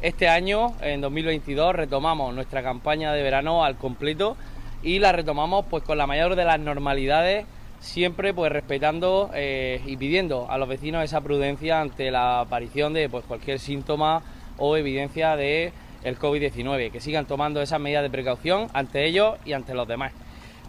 Este 0.00 0.28
año, 0.28 0.74
en 0.80 1.00
2022, 1.00 1.74
retomamos 1.74 2.32
nuestra 2.32 2.62
campaña 2.62 3.12
de 3.12 3.22
verano 3.22 3.64
al 3.64 3.76
completo 3.76 4.36
y 4.82 5.00
la 5.00 5.10
retomamos 5.10 5.64
pues 5.68 5.82
con 5.82 5.98
la 5.98 6.06
mayor 6.06 6.36
de 6.36 6.44
las 6.44 6.60
normalidades 6.60 7.46
siempre 7.80 8.34
pues 8.34 8.52
respetando 8.52 9.30
eh, 9.34 9.80
y 9.86 9.96
pidiendo 9.96 10.50
a 10.50 10.58
los 10.58 10.68
vecinos 10.68 11.04
esa 11.04 11.20
prudencia 11.20 11.80
ante 11.80 12.10
la 12.10 12.40
aparición 12.40 12.92
de 12.92 13.08
pues, 13.08 13.24
cualquier 13.24 13.58
síntoma 13.58 14.22
o 14.56 14.76
evidencia 14.76 15.36
de 15.36 15.72
el 16.04 16.18
COVID-19, 16.18 16.90
que 16.90 17.00
sigan 17.00 17.26
tomando 17.26 17.60
esas 17.60 17.80
medidas 17.80 18.02
de 18.02 18.10
precaución 18.10 18.68
ante 18.72 19.04
ellos 19.04 19.36
y 19.44 19.52
ante 19.52 19.74
los 19.74 19.88
demás. 19.88 20.12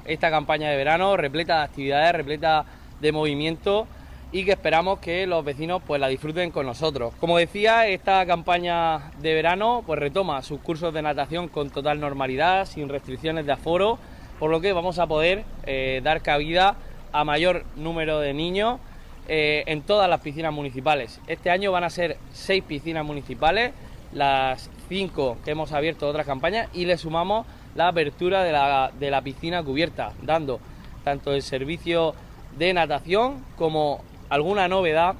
Esta 0.05 0.31
campaña 0.31 0.69
de 0.69 0.77
verano 0.77 1.17
repleta 1.17 1.57
de 1.57 1.63
actividades, 1.63 2.13
repleta 2.13 2.65
de 2.99 3.11
movimiento 3.11 3.87
y 4.31 4.45
que 4.45 4.51
esperamos 4.51 4.99
que 4.99 5.25
los 5.25 5.43
vecinos 5.43 5.81
pues 5.85 5.99
la 5.99 6.07
disfruten 6.07 6.51
con 6.51 6.65
nosotros. 6.65 7.13
Como 7.19 7.37
decía, 7.37 7.87
esta 7.87 8.25
campaña 8.25 9.11
de 9.19 9.33
verano 9.33 9.83
pues 9.85 9.99
retoma 9.99 10.41
sus 10.41 10.59
cursos 10.61 10.93
de 10.93 11.01
natación 11.01 11.47
con 11.47 11.69
total 11.69 11.99
normalidad, 11.99 12.65
sin 12.65 12.89
restricciones 12.89 13.45
de 13.45 13.51
aforo, 13.51 13.97
por 14.39 14.51
lo 14.51 14.61
que 14.61 14.73
vamos 14.73 14.99
a 14.99 15.07
poder 15.07 15.43
eh, 15.65 16.01
dar 16.03 16.21
cabida 16.21 16.75
a 17.11 17.23
mayor 17.23 17.65
número 17.75 18.19
de 18.19 18.33
niños 18.33 18.79
eh, 19.27 19.63
en 19.67 19.81
todas 19.81 20.09
las 20.09 20.21
piscinas 20.21 20.53
municipales. 20.53 21.19
Este 21.27 21.49
año 21.49 21.71
van 21.71 21.83
a 21.83 21.89
ser 21.89 22.17
seis 22.31 22.63
piscinas 22.63 23.05
municipales, 23.05 23.73
las 24.13 24.69
cinco 24.87 25.37
que 25.45 25.51
hemos 25.51 25.71
abierto 25.71 26.07
otras 26.07 26.25
campañas 26.25 26.67
y 26.73 26.85
le 26.85 26.97
sumamos 26.97 27.45
la 27.75 27.87
apertura 27.87 28.43
de 28.43 28.51
la, 28.51 28.91
de 28.99 29.11
la 29.11 29.21
piscina 29.21 29.63
cubierta, 29.63 30.13
dando 30.23 30.59
tanto 31.03 31.33
el 31.33 31.43
servicio 31.43 32.15
de 32.57 32.73
natación 32.73 33.45
como 33.55 34.03
alguna 34.29 34.67
novedad 34.67 35.15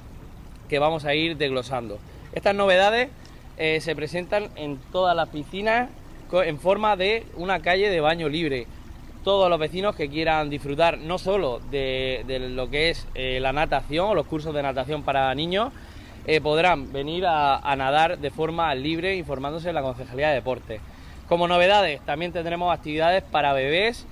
que 0.68 0.78
vamos 0.78 1.04
a 1.04 1.14
ir 1.14 1.36
desglosando. 1.36 1.98
Estas 2.32 2.54
novedades 2.54 3.10
eh, 3.58 3.80
se 3.80 3.94
presentan 3.94 4.48
en 4.56 4.78
todas 4.92 5.14
las 5.14 5.28
piscinas 5.28 5.88
en 6.32 6.58
forma 6.58 6.96
de 6.96 7.26
una 7.34 7.60
calle 7.60 7.90
de 7.90 8.00
baño 8.00 8.28
libre 8.28 8.66
todos 9.22 9.50
los 9.50 9.58
vecinos 9.58 9.94
que 9.94 10.08
quieran 10.08 10.50
disfrutar 10.50 10.98
no 10.98 11.18
solo 11.18 11.60
de, 11.70 12.24
lo 12.50 12.70
que 12.70 12.90
es 12.90 13.06
eh, 13.14 13.38
la 13.40 13.52
natación 13.52 14.06
o 14.06 14.14
los 14.14 14.26
cursos 14.26 14.54
de 14.54 14.62
natación 14.62 15.02
para 15.02 15.34
niños, 15.34 15.72
eh, 16.26 16.40
podrán 16.40 16.92
venir 16.92 17.24
a, 17.26 17.74
nadar 17.76 18.18
de 18.18 18.30
forma 18.30 18.74
libre 18.74 19.16
informándose 19.16 19.68
en 19.68 19.74
la 19.74 19.82
Concejalía 19.82 20.28
de 20.28 20.34
Deportes. 20.34 20.80
Como 21.28 21.48
novedades, 21.48 22.00
también 22.02 22.32
tendremos 22.32 22.72
actividades 22.74 23.22
para 23.22 23.52
bebés, 23.52 24.06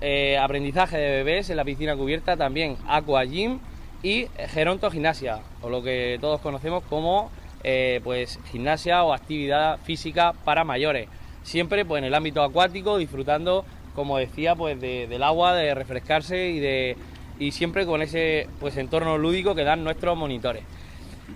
eh, 0.00 0.38
aprendizaje 0.38 0.96
de 0.98 1.10
bebés 1.22 1.50
en 1.50 1.56
la 1.56 1.64
piscina 1.64 1.96
cubierta, 1.96 2.36
también 2.36 2.76
aqua 2.88 3.24
gym 3.24 3.58
y 4.02 4.26
geronto 4.48 4.90
gimnasia, 4.90 5.40
o 5.62 5.68
lo 5.68 5.82
que 5.82 6.18
todos 6.20 6.40
conocemos 6.40 6.82
como 6.88 7.30
pues 8.02 8.38
gimnasia 8.52 9.02
o 9.04 9.14
actividad 9.14 9.78
física 9.78 10.34
para 10.44 10.64
mayores. 10.64 11.08
Siempre 11.44 11.86
pues, 11.86 12.00
en 12.00 12.04
el 12.04 12.14
ámbito 12.14 12.42
acuático, 12.42 12.98
disfrutando 12.98 13.64
como 13.94 14.18
decía, 14.18 14.54
pues 14.54 14.80
del 14.80 15.22
agua, 15.22 15.54
de 15.54 15.74
refrescarse 15.74 16.50
y 16.50 16.60
de 16.60 16.96
y 17.38 17.50
siempre 17.50 17.84
con 17.84 18.02
ese 18.02 18.48
pues 18.60 18.76
entorno 18.76 19.18
lúdico 19.18 19.54
que 19.54 19.64
dan 19.64 19.82
nuestros 19.82 20.16
monitores. 20.16 20.62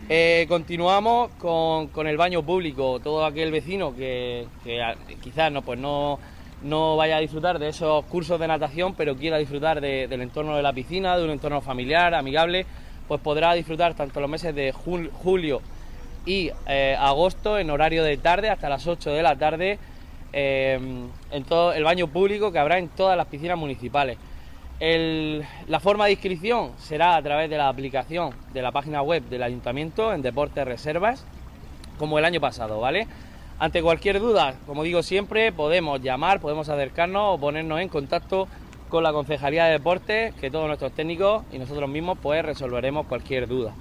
Eh, 0.09 0.47
continuamos 0.49 1.31
con, 1.38 2.07
el 2.07 2.16
baño 2.16 2.42
público. 2.42 3.01
Todo 3.01 3.25
aquel 3.25 3.51
vecino 3.51 3.94
que, 3.94 4.47
quizás 5.23 5.51
no, 5.51 5.62
pues 5.62 5.79
no, 5.79 6.18
no 6.62 6.97
vaya 6.97 7.16
a 7.16 7.21
disfrutar 7.21 7.59
de 7.59 7.68
esos 7.68 8.05
cursos 8.07 8.38
de 8.38 8.49
natación, 8.49 8.94
pero 8.94 9.16
quiera 9.16 9.38
disfrutar 9.38 9.81
del 9.81 10.21
entorno 10.21 10.57
de 10.57 10.62
la 10.62 10.73
piscina, 10.73 11.16
de 11.16 11.25
un 11.25 11.31
entorno 11.31 11.61
familiar, 11.61 12.14
amigable, 12.14 12.66
pues 13.07 13.21
podrá 13.21 13.55
disfrutar 13.55 13.94
tanto 13.94 14.21
los 14.21 14.31
meses 14.31 14.55
de 14.55 14.73
julio 14.73 15.62
y 16.27 16.51
eh, 16.66 16.97
agosto 16.99 17.59
en 17.59 17.71
horario 17.71 18.05
de 18.05 18.18
tarde 18.18 18.51
hasta 18.51 18.68
las 18.68 18.87
8 18.87 19.11
de 19.11 19.23
la 19.23 19.37
tarde 19.37 19.79
Em, 20.33 21.09
en 21.31 21.45
todo 21.45 21.73
el 21.73 21.85
baño 21.85 22.09
público 22.09 22.53
que 22.53 22.59
habrá 22.59 22.79
en 22.79 22.88
todas 22.88 23.17
las 23.17 23.27
piscinas 23.27 23.57
municipales. 23.57 24.19
la 24.81 25.81
forma 25.81 26.05
de 26.05 26.12
inscripción 26.12 26.73
será 26.79 27.17
a 27.17 27.23
través 27.23 27.51
de 27.51 27.57
la 27.57 27.69
aplicación 27.69 28.33
de 28.53 28.62
la 28.62 28.71
página 28.71 29.03
web 29.03 29.25
del 29.25 29.43
ayuntamiento 29.43 30.12
en 30.12 30.23
Deportes 30.23 30.64
Reservas, 30.64 31.25
como 31.99 32.19
el 32.19 32.25
año 32.25 32.41
pasado, 32.41 32.79
¿vale? 32.79 33.09
Ante 33.59 33.83
cualquier 33.83 34.21
duda, 34.21 34.55
como 34.67 34.85
digo 34.85 35.03
siempre, 35.03 35.51
podemos 35.51 36.01
llamar, 36.01 36.41
podemos 36.41 36.69
acercarnos 36.69 37.35
o 37.35 37.41
ponernos 37.41 37.81
en 37.81 37.88
contacto 37.88 38.47
con 38.88 39.03
la 39.03 39.12
Concejalía 39.12 39.64
de 39.64 39.73
Deportes, 39.73 40.35
que 40.35 40.51
todos 40.51 40.67
nuestros 40.69 40.93
técnicos 40.93 41.43
y 41.51 41.59
nosotros 41.59 41.88
mismos 41.88 42.19
pues 42.23 42.45
resolveremos 42.45 43.07
cualquier 43.07 43.49
duda. 43.49 43.75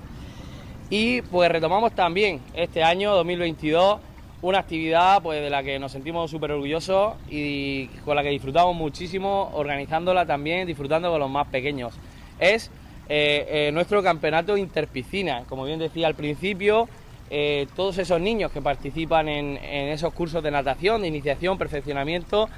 Y 0.90 1.22
pues 1.24 1.52
retomamos 1.52 1.92
también 1.92 2.42
este 2.56 2.84
año 2.84 3.14
2022 3.14 4.00
una 4.42 4.60
actividad 4.60 5.22
pues, 5.22 5.42
de 5.42 5.50
la 5.50 5.64
que 5.64 5.80
nos 5.80 5.92
sentimos 5.92 6.30
súper 6.30 6.52
orgullosos 6.52 7.16
y 7.30 7.88
con 8.06 8.16
la 8.16 8.24
que 8.24 8.30
disfrutamos 8.30 8.76
muchísimo, 8.76 9.52
organizándola 9.54 10.26
también, 10.26 10.68
disfrutando 10.68 11.10
con 11.10 11.20
los 11.20 11.30
más 11.30 11.48
pequeños. 11.48 11.94
Es 12.40 12.70
eh, 13.10 13.68
eh, 13.68 13.72
nuestro 13.72 14.04
campeonato 14.04 14.58
interpiscina, 14.58 15.44
como 15.50 15.66
bien 15.66 15.80
decía 15.80 16.08
al 16.08 16.16
principio, 16.16 16.88
eh, 17.30 17.68
todos 17.76 17.98
esos 17.98 18.22
niños 18.22 18.52
que 18.52 18.62
participan 18.62 19.28
en, 19.28 19.58
esos 19.58 20.14
cursos 20.14 20.44
de 20.44 20.52
natación, 20.52 21.02
de 21.02 21.08
iniciación, 21.08 21.58
perfeccionamiento, 21.58 22.50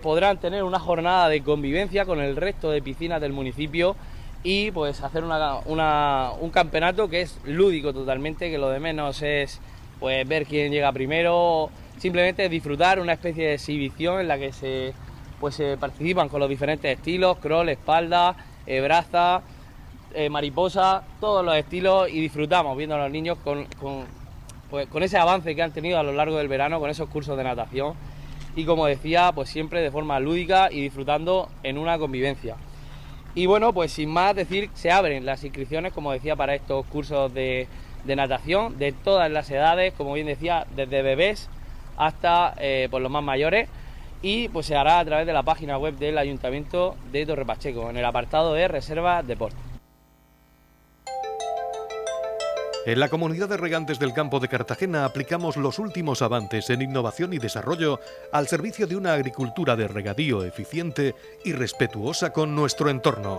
podrán 0.00 0.38
tener 0.38 0.62
una 0.62 0.78
jornada 0.78 1.28
de 1.28 1.42
convivencia 1.42 2.06
con 2.06 2.20
el 2.20 2.34
resto 2.34 2.70
de 2.70 2.80
piscinas 2.80 3.20
del 3.20 3.34
municipio 3.34 3.94
y 4.42 4.70
pues 4.70 5.02
hacer 5.02 5.22
un 5.22 6.50
campeonato 6.50 7.10
que 7.10 7.20
es 7.20 7.38
lúdico 7.44 7.92
totalmente, 7.92 8.50
que 8.50 8.56
lo 8.56 8.70
de 8.70 8.80
menos 8.80 9.20
es 9.20 9.60
pues 10.00 10.26
ver 10.26 10.46
quién 10.46 10.72
llega 10.72 10.92
primero, 10.92 11.70
simplemente 11.98 12.48
disfrutar 12.48 13.00
una 13.00 13.14
especie 13.14 13.48
de 13.48 13.54
exhibición 13.54 14.20
en 14.20 14.28
la 14.28 14.38
que 14.38 14.52
se, 14.52 14.92
pues, 15.40 15.54
se 15.54 15.76
participan 15.76 16.28
con 16.28 16.40
los 16.40 16.48
diferentes 16.48 16.96
estilos, 16.96 17.38
crawl, 17.38 17.68
espalda, 17.68 18.36
eh, 18.66 18.80
braza, 18.80 19.42
eh, 20.14 20.28
mariposa, 20.28 21.02
todos 21.20 21.44
los 21.44 21.56
estilos 21.56 22.08
y 22.08 22.20
disfrutamos 22.20 22.76
viendo 22.76 22.96
a 22.96 22.98
los 22.98 23.10
niños 23.10 23.38
con, 23.42 23.66
pues, 24.70 24.88
con 24.88 25.02
ese 25.02 25.18
avance 25.18 25.54
que 25.54 25.62
han 25.62 25.72
tenido 25.72 25.98
a 25.98 26.02
lo 26.02 26.12
largo 26.12 26.38
del 26.38 26.48
verano 26.48 26.80
con 26.80 26.90
esos 26.90 27.08
cursos 27.08 27.36
de 27.36 27.44
natación 27.44 27.94
y 28.56 28.64
como 28.64 28.86
decía, 28.86 29.32
pues 29.34 29.50
siempre 29.50 29.82
de 29.82 29.90
forma 29.90 30.18
lúdica 30.18 30.70
y 30.72 30.80
disfrutando 30.80 31.50
en 31.62 31.76
una 31.76 31.98
convivencia. 31.98 32.56
Y 33.34 33.44
bueno, 33.44 33.74
pues 33.74 33.92
sin 33.92 34.08
más 34.08 34.34
decir, 34.34 34.70
se 34.72 34.90
abren 34.90 35.26
las 35.26 35.44
inscripciones, 35.44 35.92
como 35.92 36.10
decía, 36.10 36.36
para 36.36 36.54
estos 36.54 36.86
cursos 36.86 37.34
de, 37.34 37.68
de 38.06 38.16
natación 38.16 38.78
de 38.78 38.92
todas 38.92 39.30
las 39.30 39.50
edades, 39.50 39.92
como 39.96 40.14
bien 40.14 40.26
decía, 40.26 40.66
desde 40.74 41.02
bebés 41.02 41.48
hasta 41.96 42.54
eh, 42.58 42.88
por 42.90 43.02
los 43.02 43.10
más 43.10 43.22
mayores 43.22 43.68
y 44.22 44.48
pues 44.48 44.66
se 44.66 44.76
hará 44.76 44.98
a 44.98 45.04
través 45.04 45.26
de 45.26 45.32
la 45.32 45.42
página 45.42 45.78
web 45.78 45.96
del 45.96 46.18
Ayuntamiento 46.18 46.96
de 47.12 47.26
Torre 47.26 47.44
Pacheco 47.44 47.90
en 47.90 47.96
el 47.96 48.04
apartado 48.04 48.54
de 48.54 48.68
Reserva 48.68 49.22
Deporte. 49.22 49.56
En 52.86 53.00
la 53.00 53.08
comunidad 53.08 53.48
de 53.48 53.56
regantes 53.56 53.98
del 53.98 54.12
campo 54.12 54.38
de 54.38 54.46
Cartagena 54.46 55.04
aplicamos 55.04 55.56
los 55.56 55.80
últimos 55.80 56.22
avances 56.22 56.70
en 56.70 56.82
innovación 56.82 57.32
y 57.32 57.38
desarrollo 57.38 57.98
al 58.32 58.46
servicio 58.46 58.86
de 58.86 58.94
una 58.94 59.12
agricultura 59.12 59.74
de 59.74 59.88
regadío 59.88 60.44
eficiente 60.44 61.16
y 61.44 61.52
respetuosa 61.52 62.32
con 62.32 62.54
nuestro 62.54 62.88
entorno 62.88 63.38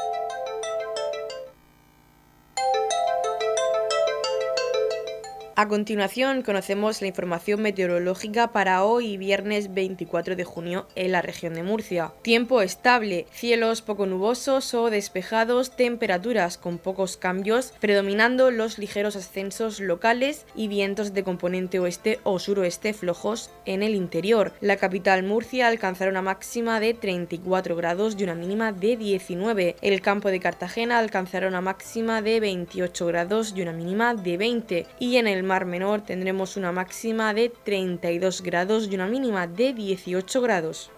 A 5.61 5.67
continuación 5.67 6.41
conocemos 6.41 7.01
la 7.01 7.07
información 7.07 7.61
meteorológica 7.61 8.51
para 8.51 8.83
hoy 8.83 9.17
viernes 9.17 9.71
24 9.71 10.35
de 10.35 10.43
junio 10.43 10.87
en 10.95 11.11
la 11.11 11.21
región 11.21 11.53
de 11.53 11.61
Murcia. 11.61 12.13
Tiempo 12.23 12.63
estable, 12.63 13.27
cielos 13.31 13.83
poco 13.83 14.07
nubosos 14.07 14.73
o 14.73 14.89
despejados, 14.89 15.75
temperaturas 15.75 16.57
con 16.57 16.79
pocos 16.79 17.15
cambios, 17.15 17.75
predominando 17.79 18.49
los 18.49 18.79
ligeros 18.79 19.15
ascensos 19.15 19.79
locales 19.79 20.47
y 20.55 20.67
vientos 20.67 21.13
de 21.13 21.23
componente 21.23 21.79
oeste 21.79 22.19
o 22.23 22.39
suroeste 22.39 22.95
flojos 22.95 23.51
en 23.67 23.83
el 23.83 23.93
interior. 23.93 24.53
La 24.61 24.77
capital 24.77 25.21
Murcia 25.21 25.67
alcanzará 25.67 26.09
una 26.09 26.23
máxima 26.23 26.79
de 26.79 26.95
34 26.95 27.75
grados 27.75 28.15
y 28.17 28.23
una 28.23 28.33
mínima 28.33 28.71
de 28.71 28.97
19. 28.97 29.75
El 29.83 30.01
campo 30.01 30.29
de 30.29 30.39
Cartagena 30.39 30.97
alcanzará 30.97 31.47
una 31.47 31.61
máxima 31.61 32.23
de 32.23 32.39
28 32.39 33.05
grados 33.05 33.53
y 33.55 33.61
una 33.61 33.73
mínima 33.73 34.15
de 34.15 34.37
20. 34.37 34.87
Y 34.97 35.17
en 35.17 35.27
el 35.27 35.50
Mar 35.51 35.65
Menor 35.65 35.99
tendremos 35.99 36.55
una 36.55 36.71
máxima 36.71 37.33
de 37.33 37.49
32 37.49 38.41
grados 38.41 38.87
y 38.89 38.95
una 38.95 39.07
mínima 39.07 39.47
de 39.47 39.73
18 39.73 40.41
grados. 40.41 40.89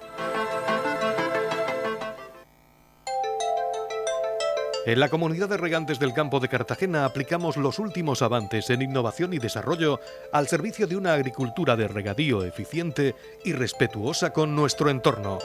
En 4.85 4.99
la 4.99 5.09
comunidad 5.09 5.49
de 5.49 5.57
regantes 5.57 5.97
del 5.97 6.13
campo 6.13 6.39
de 6.39 6.49
Cartagena 6.49 7.03
aplicamos 7.05 7.57
los 7.57 7.79
últimos 7.79 8.21
avances 8.21 8.69
en 8.69 8.83
innovación 8.83 9.33
y 9.33 9.39
desarrollo 9.39 9.99
al 10.31 10.47
servicio 10.47 10.85
de 10.85 10.97
una 10.97 11.13
agricultura 11.13 11.75
de 11.75 11.87
regadío 11.87 12.43
eficiente 12.43 13.15
y 13.43 13.53
respetuosa 13.53 14.33
con 14.33 14.55
nuestro 14.55 14.91
entorno. 14.91 15.39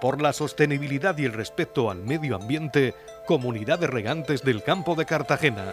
Por 0.00 0.20
la 0.20 0.32
sostenibilidad 0.32 1.16
y 1.18 1.24
el 1.24 1.32
respeto 1.32 1.88
al 1.88 1.98
medio 1.98 2.34
ambiente, 2.34 2.94
Comunidad 3.28 3.78
de 3.78 3.86
Regantes 3.86 4.42
del 4.42 4.64
Campo 4.64 4.96
de 4.96 5.06
Cartagena. 5.06 5.72